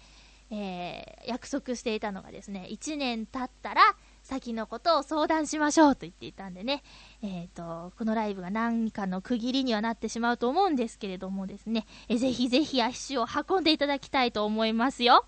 [0.52, 3.82] えー、約束していたのがですね、1年経ったら、
[4.24, 6.84] 先のことを相談しましょうと言っていたんでね、
[7.24, 15.26] えっ、ー、と、このライブが何かの区切りにはなってしまうと思うんですけれどもですね、えぜひぜひ足を運んでいただきたいと思いますよ。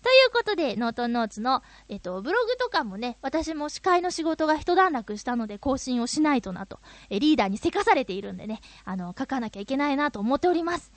[0.00, 6.78] ということで、ノートンノーツの、えっと、ブログとかもね、私も司会の仕事が一段落したので更新をしないとなと、
[7.10, 10.92] えリーダーにせかされているんでね、あの、書かなきゃいけないなと思っております。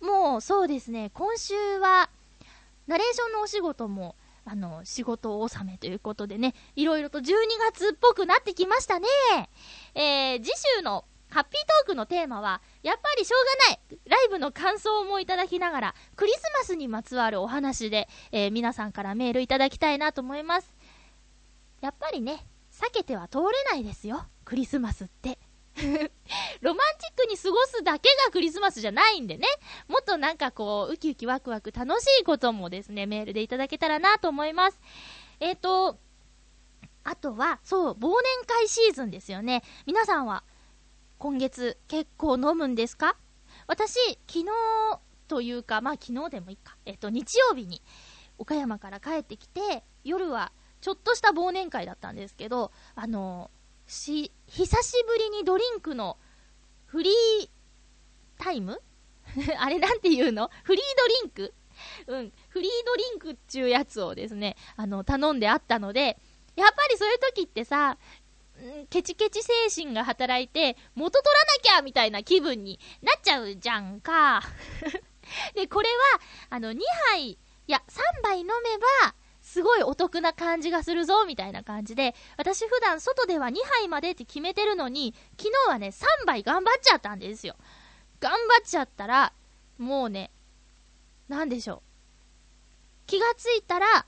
[0.00, 2.08] もう、そうですね、今週は、
[2.86, 4.14] ナレーションのお仕事も、
[4.50, 7.22] あの、仕事納めということでね、いろいろと12
[7.70, 9.06] 月っぽくなってきましたね。
[9.94, 13.44] えー、次週のハッピートークのテーマは、やっぱりしょう
[13.90, 13.98] がない。
[14.06, 20.74] ライブの感想もいただきながら、クリスマスにまつわるお話で、えー、皆さんからメールいただきたいなと思います。
[21.82, 24.24] やっぱりね、避けては通れないですよ。
[24.46, 25.38] クリスマスって。
[26.60, 29.46] ロマンチックに過ごすだけがクリスマスじゃないんでね、
[29.86, 34.80] もっとなんかこう、ウキウキワクワク楽しいこともですね、メールでいただけたらなと思います。
[35.40, 35.98] えっ、ー、と、
[37.04, 39.62] あとは、そう、忘年会シーズンですよね。
[39.86, 40.44] 皆さんは、
[41.18, 43.16] 今月結構飲むんですか？
[43.66, 43.94] 私、
[44.26, 44.46] 昨日
[45.28, 47.82] というか、まあ昨日でもいいか、えっ、ー、と、日曜日に
[48.38, 53.50] 岡山から帰ってきて、夜はちょっとした忘年会だったんですけど、あの
[53.88, 56.16] し、久しぶりにドリンクの
[56.86, 57.48] フリー
[58.38, 58.80] タイム？
[59.58, 60.50] あれなんて言うの？
[60.62, 61.54] フリードリンク？
[62.06, 66.18] うん、フリードリンクっちゅうやつをですね、あの、頼んであったので、
[66.56, 67.98] やっぱりそういう時ってさ、
[68.90, 74.42] ケチケチ精神が働いて、元取らなきゃみたいな気分になっちゃうじゃんか。
[75.54, 76.20] で、これは、
[76.50, 76.80] あの、2
[77.12, 78.52] 杯、いや、3杯飲め
[79.04, 79.14] ば、
[79.48, 87.56] すごいお得な感じがするぞ、みたいな感じで、私普段外では2杯までって決めてるのに、昨日はね、3杯頑張っちゃったんですよ。
[88.20, 89.32] 頑張っちゃったら、
[89.78, 90.30] もうね、
[91.28, 91.80] なんでしょう。
[93.06, 94.04] 気がついたら、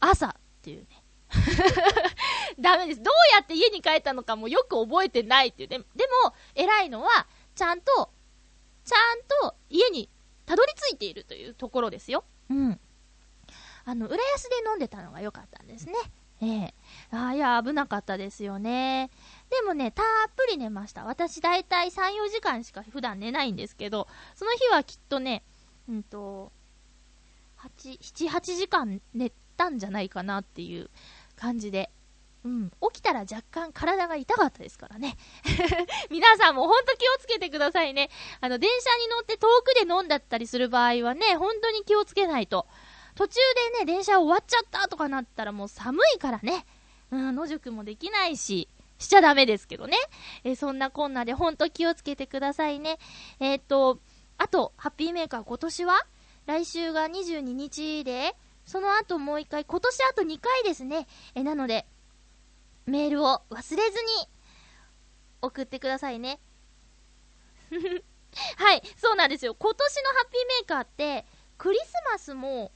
[0.00, 1.04] 朝っていうね。
[2.58, 3.02] ダメです。
[3.04, 5.78] どうやって家に帰ったのかもよく覚えてないっていうね。
[5.94, 8.10] でも、偉いのは、ちゃんと、
[8.84, 10.10] ちゃんと家に
[10.44, 12.24] たどり着いているというところですよ。
[12.48, 12.80] うん。
[13.90, 15.94] あの、浦安で飲んでたのが良かったんですね。
[16.40, 19.10] ええー、ああ、いや、危なかったですよね。
[19.50, 20.04] でもね、たっ
[20.36, 21.04] ぷり寝ました。
[21.04, 25.42] 私だいたい3、4時間しか普段寝ないんですけど、その日はきっとね、
[25.88, 26.52] うんと、
[27.58, 30.88] 8、7、8時間寝たんじゃないかなっていう
[31.34, 31.90] 感じで、
[32.44, 35.16] うん、起きたら若干体が痛かったですからね。
[36.10, 38.08] 皆さんもほんと気をつけてくださいね。
[38.40, 42.68] あの、電車に乗って遠くで飲んだったりする場合はね、本当に気をつけないと。
[43.14, 43.34] 途中
[43.74, 46.64] でね、電車終わっちゃったとかなったらもう寒いからね、
[47.10, 49.96] うん、野宿もできないし、しちゃダメですけどね。
[50.44, 52.98] えそんなこんなでほんと気をつけてくださいね。
[53.40, 53.98] えっ、と、
[54.36, 56.06] あと、ハッピーメーカー今年は？
[56.46, 58.34] 来週が22日で、
[58.66, 61.06] その後もう一回、今年あと2回ですね。
[61.34, 61.86] え、なので、
[62.86, 64.28] メールを忘れずに
[65.42, 66.40] 送ってくださいね。
[68.58, 69.54] はい、そうなんですよ。
[69.54, 71.24] 今年のハッピーメーカーって、
[71.56, 72.72] クリスマスも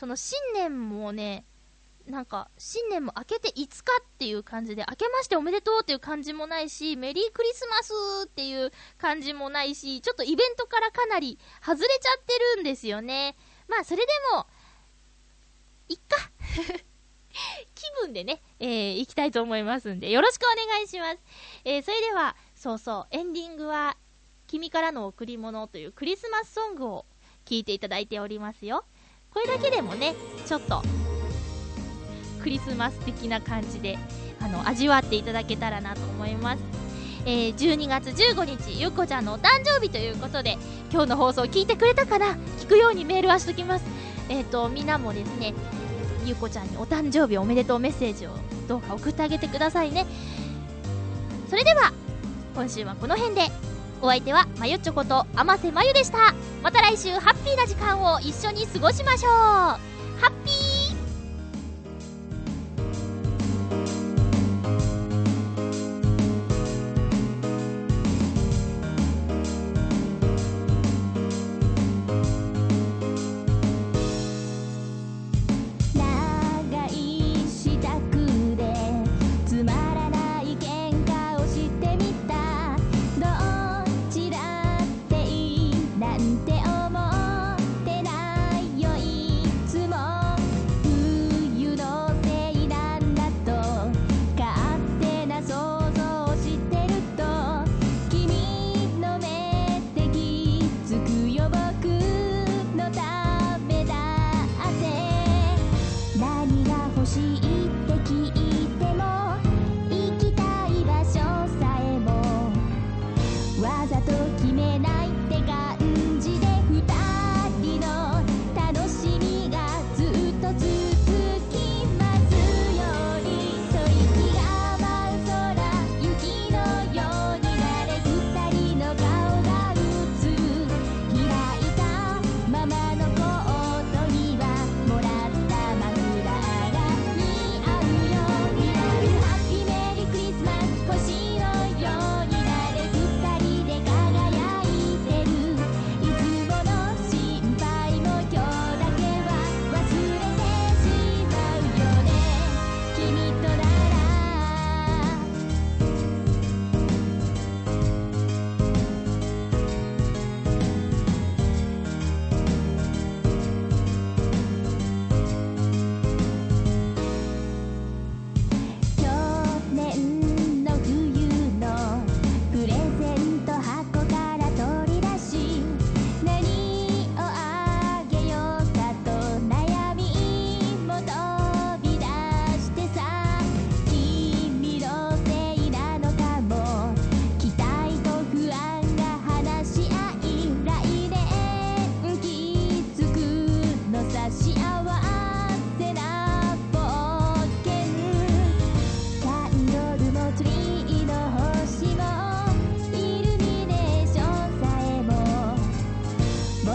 [0.00, 1.44] その新年もね、
[2.06, 3.66] なんか、新年も明けて5日
[4.00, 7.92] っていう感じで、明けましておめでとうっていう感じもないし、メリークリスマス
[8.24, 13.36] っていう感じもないし、ちょっとイベントからかなり外れちゃってるんですよね。
[13.68, 14.46] まあ、それでも、
[15.90, 16.30] いっか。
[17.74, 21.18] 気分でね、えー、行きたいと思いますんで、よろしくお願いします。
[21.66, 23.98] えー、それでは、そうそう、エンディングは、
[24.46, 27.04] 君からの贈り物というクリスマスソングを
[27.44, 28.86] 聴いていただいておりますよ。
[29.32, 30.14] これだけでもね
[30.46, 30.82] ちょっと
[32.42, 33.98] クリスマス的な感じで
[34.40, 36.62] あの味わっていただけたらなと思います、
[37.26, 40.56] えー12月15日ゆっこちゃんのお誕生日ということで
[40.90, 42.36] 今日の放送聞いてくれたかな？
[42.58, 43.84] 聞くようにメールはしときます。
[44.28, 45.54] えっ、とみんなもですね
[46.24, 48.30] ゆっこちゃんにお誕生日おめでとうメッセージを
[48.68, 50.06] どうか送ってあげてくださいね。
[51.48, 51.92] それでは
[52.54, 53.69] 今週はこの辺で。
[54.02, 56.34] お相手はまゆちょこと天瀬まゆでした。
[56.62, 59.30] また来週ハッピーな時間を一緒に過ごしましょう。
[59.30, 59.78] ハ
[60.28, 60.69] ッピー。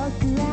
[0.06, 0.45] Just